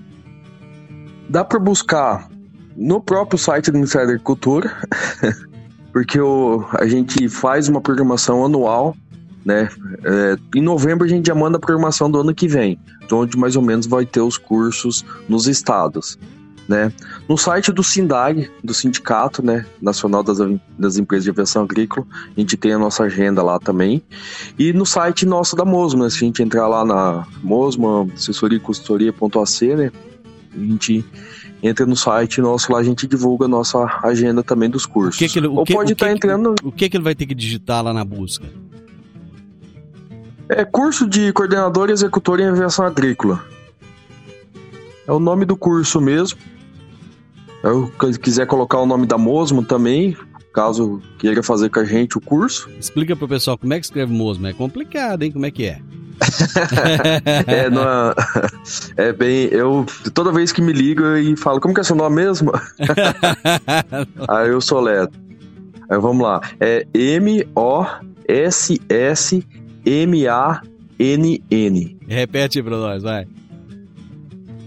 Dá 1.30 1.46
para 1.46 1.60
buscar 1.60 2.30
no 2.76 3.02
próprio 3.02 3.38
site 3.38 3.72
do 3.72 3.76
Ministério 3.76 4.08
da 4.08 4.14
Agricultura, 4.14 4.72
porque 5.94 6.20
o, 6.20 6.66
a 6.74 6.86
gente 6.88 7.30
faz 7.30 7.68
uma 7.68 7.82
programação 7.82 8.46
anual, 8.46 8.96
né? 9.48 9.70
É, 10.04 10.36
em 10.58 10.62
novembro 10.62 11.06
a 11.06 11.08
gente 11.08 11.26
já 11.26 11.34
manda 11.34 11.56
a 11.56 11.60
programação 11.60 12.12
do 12.12 12.20
ano 12.20 12.36
que 12.36 12.50
vem, 12.50 12.78
onde 13.10 13.38
mais 13.38 13.56
ou 13.56 13.62
menos 13.62 13.88
vai 13.88 14.06
ter 14.06 14.20
os 14.20 14.38
cursos 14.38 15.06
nos 15.30 15.48
estados. 15.48 16.20
Né? 16.68 16.92
No 17.30 17.38
site 17.38 17.72
do 17.72 17.82
SINDAG, 17.82 18.52
do 18.62 18.74
Sindicato 18.74 19.42
né, 19.42 19.66
Nacional 19.82 20.22
das, 20.22 20.40
das 20.78 20.98
Empresas 20.98 21.24
de 21.24 21.30
Aviação 21.30 21.64
Agrícola, 21.64 22.06
a 22.36 22.38
gente 22.38 22.58
tem 22.58 22.74
a 22.74 22.78
nossa 22.78 23.04
agenda 23.04 23.42
lá 23.42 23.58
também. 23.58 24.04
E 24.60 24.74
no 24.74 24.86
site 24.86 25.26
nosso 25.26 25.56
da 25.56 25.64
Mosma, 25.64 26.04
né, 26.04 26.10
se 26.10 26.18
a 26.18 26.28
gente 26.28 26.44
entrar 26.44 26.68
lá 26.68 26.84
na 26.84 27.26
Mosma, 27.42 28.06
assessoria 28.14 28.60
consultoria.ac, 28.60 29.76
né, 29.76 29.92
a 30.54 30.60
gente 30.60 31.06
entra 31.64 31.86
no 31.86 31.96
site 31.96 32.42
nosso 32.42 32.70
lá, 32.70 32.80
a 32.80 32.84
gente 32.84 33.08
divulga 33.08 33.46
a 33.46 33.48
nossa 33.48 34.02
agenda 34.04 34.44
também 34.44 34.70
dos 34.70 34.86
cursos. 34.86 35.16
O 35.16 35.20
que 35.20 35.30
que 35.30 35.40
ele, 35.40 35.48
Ou 35.48 35.64
que, 35.64 35.72
pode 35.74 35.94
estar 35.94 36.08
tá 36.08 36.12
entrando... 36.12 36.54
O 36.66 36.72
que, 36.72 36.90
que 36.90 36.98
ele 36.98 37.04
vai 37.06 37.16
ter 37.16 37.26
que 37.26 37.34
digitar 37.34 37.82
lá 37.82 37.94
na 37.94 38.04
busca? 38.04 38.46
É 40.50 40.66
curso 40.66 41.08
de 41.08 41.32
coordenador 41.34 41.90
e 41.90 41.94
executor 41.94 42.40
em 42.40 42.48
aviação 42.48 42.86
agrícola. 42.86 43.44
É 45.06 45.12
o 45.12 45.20
nome 45.20 45.46
do 45.46 45.56
curso 45.56 46.02
mesmo. 46.02 46.40
Eu, 47.64 47.92
se 48.12 48.20
quiser 48.20 48.46
colocar 48.46 48.80
o 48.80 48.86
nome 48.86 49.06
da 49.06 49.18
Mosmo 49.18 49.64
também, 49.64 50.16
caso 50.54 51.02
queira 51.18 51.44
fazer 51.44 51.70
com 51.70 51.80
a 51.80 51.86
gente 51.86 52.18
o 52.18 52.22
curso. 52.22 52.70
Explica 52.80 53.16
pro 53.16 53.28
pessoal 53.28 53.58
como 53.58 53.74
é 53.74 53.80
que 53.80 53.86
escreve 53.86 54.14
Mosmo. 54.14 54.48
É 54.48 54.54
complicado, 54.54 55.24
hein? 55.24 55.32
Como 55.32 55.46
é 55.46 55.52
que 55.52 55.66
é? 55.66 55.80
é, 58.98 59.10
é 59.10 59.14
bem. 59.14 59.50
Eu 59.52 59.86
toda 60.14 60.32
vez 60.32 60.52
que 60.52 60.62
me 60.62 60.74
ligo 60.74 61.04
e 61.16 61.36
falo, 61.38 61.60
como 61.60 61.74
que 61.74 61.82
é 61.82 61.84
seu 61.84 61.96
nome 61.96 62.16
mesmo? 62.16 62.52
Aí 64.28 64.50
eu 64.50 64.62
sou 64.62 64.80
Leto. 64.80 65.18
Aí 65.90 66.00
vamos 66.00 66.26
lá. 66.26 66.42
É 66.60 66.86
M-O-S-S-M-A-N-N. 69.88 71.98
Repete 72.06 72.62
pra 72.62 72.78
nós, 72.78 73.04
vai. 73.04 73.26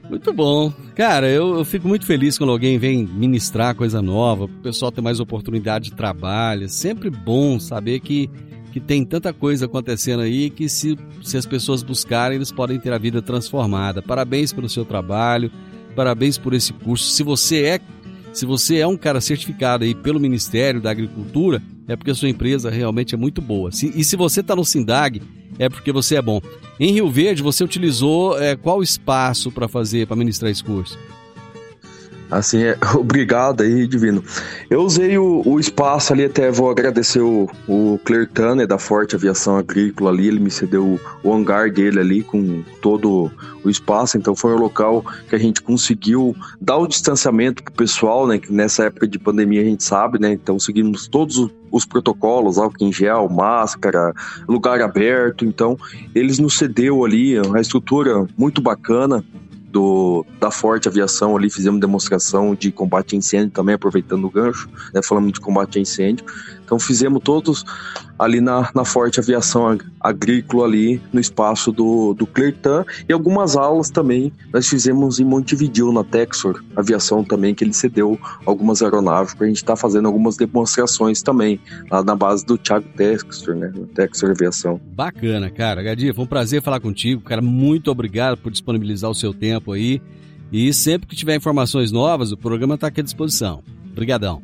Muito 0.09 0.33
bom. 0.33 0.73
Cara, 0.95 1.29
eu, 1.29 1.57
eu, 1.57 1.65
fico 1.65 1.87
muito 1.87 2.05
feliz 2.05 2.37
quando 2.37 2.49
alguém 2.49 2.77
vem 2.79 3.05
ministrar 3.05 3.75
coisa 3.75 4.01
nova, 4.01 4.45
o 4.45 4.49
pessoal 4.49 4.91
ter 4.91 5.01
mais 5.01 5.19
oportunidade 5.19 5.91
de 5.91 5.95
trabalho. 5.95 6.65
É 6.65 6.67
sempre 6.67 7.11
bom 7.11 7.59
saber 7.59 7.99
que, 7.99 8.27
que 8.71 8.79
tem 8.79 9.05
tanta 9.05 9.31
coisa 9.31 9.65
acontecendo 9.65 10.21
aí 10.21 10.49
que 10.49 10.67
se, 10.67 10.97
se 11.21 11.37
as 11.37 11.45
pessoas 11.45 11.83
buscarem, 11.83 12.37
eles 12.37 12.51
podem 12.51 12.79
ter 12.79 12.91
a 12.91 12.97
vida 12.97 13.21
transformada. 13.21 14.01
Parabéns 14.01 14.51
pelo 14.51 14.67
seu 14.67 14.83
trabalho, 14.83 15.51
parabéns 15.95 16.39
por 16.39 16.55
esse 16.55 16.73
curso. 16.73 17.11
Se 17.11 17.21
você 17.21 17.61
é 17.63 17.79
se 18.33 18.45
você 18.45 18.79
é 18.79 18.87
um 18.87 18.97
cara 18.97 19.21
certificado 19.21 19.83
aí 19.83 19.93
pelo 19.93 20.19
Ministério 20.19 20.81
da 20.81 20.91
Agricultura, 20.91 21.61
é 21.87 21.95
porque 21.95 22.11
a 22.11 22.15
sua 22.15 22.29
empresa 22.29 22.69
realmente 22.69 23.13
é 23.13 23.17
muito 23.17 23.41
boa. 23.41 23.69
E 23.71 24.03
se 24.03 24.15
você 24.15 24.41
está 24.41 24.55
no 24.55 24.65
SINDAG, 24.65 25.21
é 25.59 25.69
porque 25.69 25.91
você 25.91 26.15
é 26.15 26.21
bom. 26.21 26.41
Em 26.79 26.91
Rio 26.91 27.09
Verde, 27.09 27.43
você 27.43 27.63
utilizou 27.63 28.37
é, 28.41 28.55
qual 28.55 28.81
espaço 28.81 29.51
para 29.51 29.67
fazer, 29.67 30.07
para 30.07 30.15
ministrar 30.15 30.51
esse 30.51 30.63
curso? 30.63 30.97
Assim, 32.33 32.63
é, 32.63 32.77
obrigado 32.95 33.61
aí, 33.61 33.87
Divino. 33.87 34.23
Eu 34.69 34.81
usei 34.81 35.17
o, 35.17 35.41
o, 35.45 35.59
espaço 35.59 36.13
ali, 36.13 36.25
até 36.25 36.51
vou 36.51 36.69
agradecer 36.69 37.21
o, 37.21 37.47
o 37.67 37.99
Clertane 38.03 38.65
da 38.65 38.77
Forte 38.77 39.15
Aviação 39.15 39.57
Agrícola 39.57 40.09
ali, 40.09 40.27
ele 40.27 40.39
me 40.39 40.49
cedeu 40.49 40.99
o, 41.23 41.33
hangar 41.33 41.71
dele 41.71 41.99
ali 41.99 42.23
com 42.23 42.63
todo 42.81 43.31
o 43.63 43.69
espaço, 43.69 44.17
então 44.17 44.35
foi 44.35 44.53
um 44.53 44.57
local 44.57 45.05
que 45.29 45.35
a 45.35 45.39
gente 45.39 45.61
conseguiu 45.61 46.35
dar 46.59 46.77
o 46.77 46.87
distanciamento 46.87 47.63
pro 47.63 47.73
pessoal, 47.73 48.27
né, 48.27 48.37
que 48.37 48.51
nessa 48.51 48.85
época 48.85 49.07
de 49.07 49.17
pandemia 49.17 49.61
a 49.61 49.65
gente 49.65 49.83
sabe, 49.83 50.19
né, 50.19 50.33
então 50.33 50.59
seguimos 50.59 51.07
todos 51.07 51.37
os, 51.37 51.51
os 51.71 51.85
protocolos, 51.85 52.57
álcool 52.57 52.83
em 52.83 52.91
gel, 52.91 53.29
máscara, 53.29 54.13
lugar 54.47 54.81
aberto, 54.81 55.45
então 55.45 55.77
eles 56.13 56.39
nos 56.39 56.57
cedeu 56.57 57.05
ali 57.05 57.39
uma 57.39 57.61
estrutura 57.61 58.27
muito 58.37 58.61
bacana, 58.61 59.23
do, 59.73 60.23
da 60.39 60.51
Forte 60.51 60.87
Aviação 60.87 61.35
ali, 61.35 61.49
fizemos 61.49 61.81
demonstração 61.81 62.53
de 62.53 62.71
combate 62.71 63.15
a 63.15 63.17
incêndio 63.17 63.49
também, 63.49 63.73
aproveitando 63.73 64.23
o 64.25 64.29
gancho, 64.29 64.69
né, 64.93 65.01
falamos 65.03 65.33
de 65.33 65.41
combate 65.41 65.79
a 65.79 65.81
incêndio. 65.81 66.23
Então 66.63 66.77
fizemos 66.79 67.21
todos 67.23 67.65
ali 68.17 68.39
na, 68.39 68.69
na 68.73 68.85
Forte 68.85 69.19
Aviação 69.19 69.77
Agrícola 69.99 70.65
ali 70.65 71.01
no 71.11 71.19
espaço 71.19 71.71
do, 71.71 72.13
do 72.13 72.27
Clertan 72.27 72.85
e 73.09 73.11
algumas 73.11 73.55
aulas 73.55 73.89
também 73.89 74.31
nós 74.53 74.67
fizemos 74.67 75.19
em 75.19 75.25
Montevideo, 75.25 75.91
na 75.91 76.03
Texor 76.03 76.63
Aviação 76.75 77.23
também, 77.23 77.55
que 77.55 77.63
ele 77.63 77.73
cedeu 77.73 78.19
algumas 78.45 78.81
aeronaves 78.83 79.33
para 79.33 79.45
a 79.45 79.47
gente 79.47 79.57
estar 79.57 79.73
tá 79.73 79.77
fazendo 79.77 80.05
algumas 80.05 80.37
demonstrações 80.37 81.23
também, 81.23 81.59
lá 81.89 82.03
na 82.03 82.15
base 82.15 82.45
do 82.45 82.57
Thiago 82.57 82.87
Texor, 82.95 83.55
né, 83.55 83.73
Texor 83.95 84.29
Aviação. 84.29 84.79
Bacana, 84.85 85.49
cara. 85.49 85.81
Gadia, 85.81 86.13
foi 86.13 86.23
um 86.23 86.27
prazer 86.27 86.61
falar 86.61 86.79
contigo, 86.79 87.21
cara, 87.23 87.41
muito 87.41 87.89
obrigado 87.89 88.37
por 88.37 88.51
disponibilizar 88.51 89.09
o 89.09 89.15
seu 89.15 89.33
tempo 89.33 89.62
aí 89.71 90.01
e 90.51 90.73
sempre 90.73 91.07
que 91.07 91.15
tiver 91.15 91.35
informações 91.35 91.91
novas, 91.91 92.31
o 92.31 92.37
programa 92.37 92.75
está 92.75 92.87
aqui 92.87 93.01
à 93.01 93.03
disposição. 93.03 93.63
Obrigadão. 93.91 94.41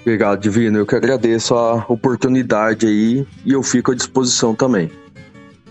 Obrigado, 0.00 0.40
Divino. 0.40 0.78
Eu 0.78 0.86
que 0.86 0.94
agradeço 0.94 1.54
a 1.54 1.84
oportunidade 1.88 2.86
aí 2.86 3.26
e 3.44 3.52
eu 3.52 3.62
fico 3.62 3.90
à 3.90 3.94
disposição 3.94 4.54
também. 4.54 4.90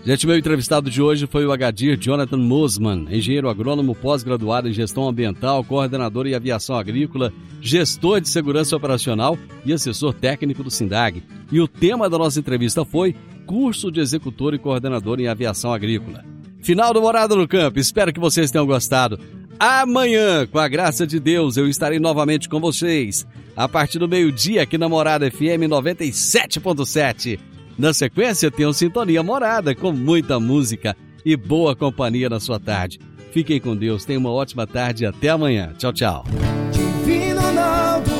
Gente, 0.04 0.24
meu 0.24 0.38
entrevistado 0.38 0.88
de 0.88 1.02
hoje 1.02 1.26
foi 1.26 1.44
o 1.44 1.50
Agadir 1.50 1.98
Jonathan 1.98 2.36
Mosman, 2.36 3.08
engenheiro 3.10 3.48
agrônomo 3.48 3.92
pós-graduado 3.92 4.68
em 4.68 4.72
gestão 4.72 5.08
ambiental, 5.08 5.64
coordenador 5.64 6.28
em 6.28 6.34
aviação 6.34 6.76
agrícola, 6.76 7.32
gestor 7.60 8.20
de 8.20 8.28
segurança 8.28 8.76
operacional 8.76 9.36
e 9.64 9.72
assessor 9.72 10.14
técnico 10.14 10.62
do 10.62 10.70
SINDAG. 10.70 11.24
E 11.50 11.60
o 11.60 11.66
tema 11.66 12.08
da 12.08 12.16
nossa 12.16 12.38
entrevista 12.38 12.84
foi 12.84 13.16
curso 13.46 13.90
de 13.90 13.98
executor 13.98 14.54
e 14.54 14.58
coordenador 14.60 15.18
em 15.18 15.26
aviação 15.26 15.72
agrícola. 15.72 16.35
Final 16.66 16.92
do 16.92 17.00
Morada 17.00 17.36
no 17.36 17.46
Campo. 17.46 17.78
Espero 17.78 18.12
que 18.12 18.18
vocês 18.18 18.50
tenham 18.50 18.66
gostado. 18.66 19.20
Amanhã, 19.56 20.44
com 20.48 20.58
a 20.58 20.66
graça 20.66 21.06
de 21.06 21.20
Deus, 21.20 21.56
eu 21.56 21.68
estarei 21.68 22.00
novamente 22.00 22.48
com 22.48 22.58
vocês 22.58 23.24
a 23.56 23.68
partir 23.68 24.00
do 24.00 24.08
meio-dia 24.08 24.62
aqui 24.62 24.76
na 24.76 24.88
Morada 24.88 25.30
FM 25.30 25.70
97.7. 25.70 27.38
Na 27.78 27.94
sequência, 27.94 28.50
tem 28.50 28.66
um 28.66 28.72
Sintonia 28.72 29.22
Morada 29.22 29.76
com 29.76 29.92
muita 29.92 30.40
música 30.40 30.96
e 31.24 31.36
boa 31.36 31.76
companhia 31.76 32.28
na 32.28 32.40
sua 32.40 32.58
tarde. 32.58 32.98
Fiquem 33.30 33.60
com 33.60 33.76
Deus, 33.76 34.04
tenham 34.04 34.18
uma 34.18 34.32
ótima 34.32 34.66
tarde 34.66 35.04
e 35.04 35.06
até 35.06 35.28
amanhã. 35.28 35.72
Tchau, 35.78 35.92
tchau. 35.92 36.24
Divino 36.72 37.42
Ronaldo, 37.42 38.10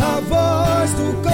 a 0.00 0.20
voz 0.20 0.92
do. 0.94 1.33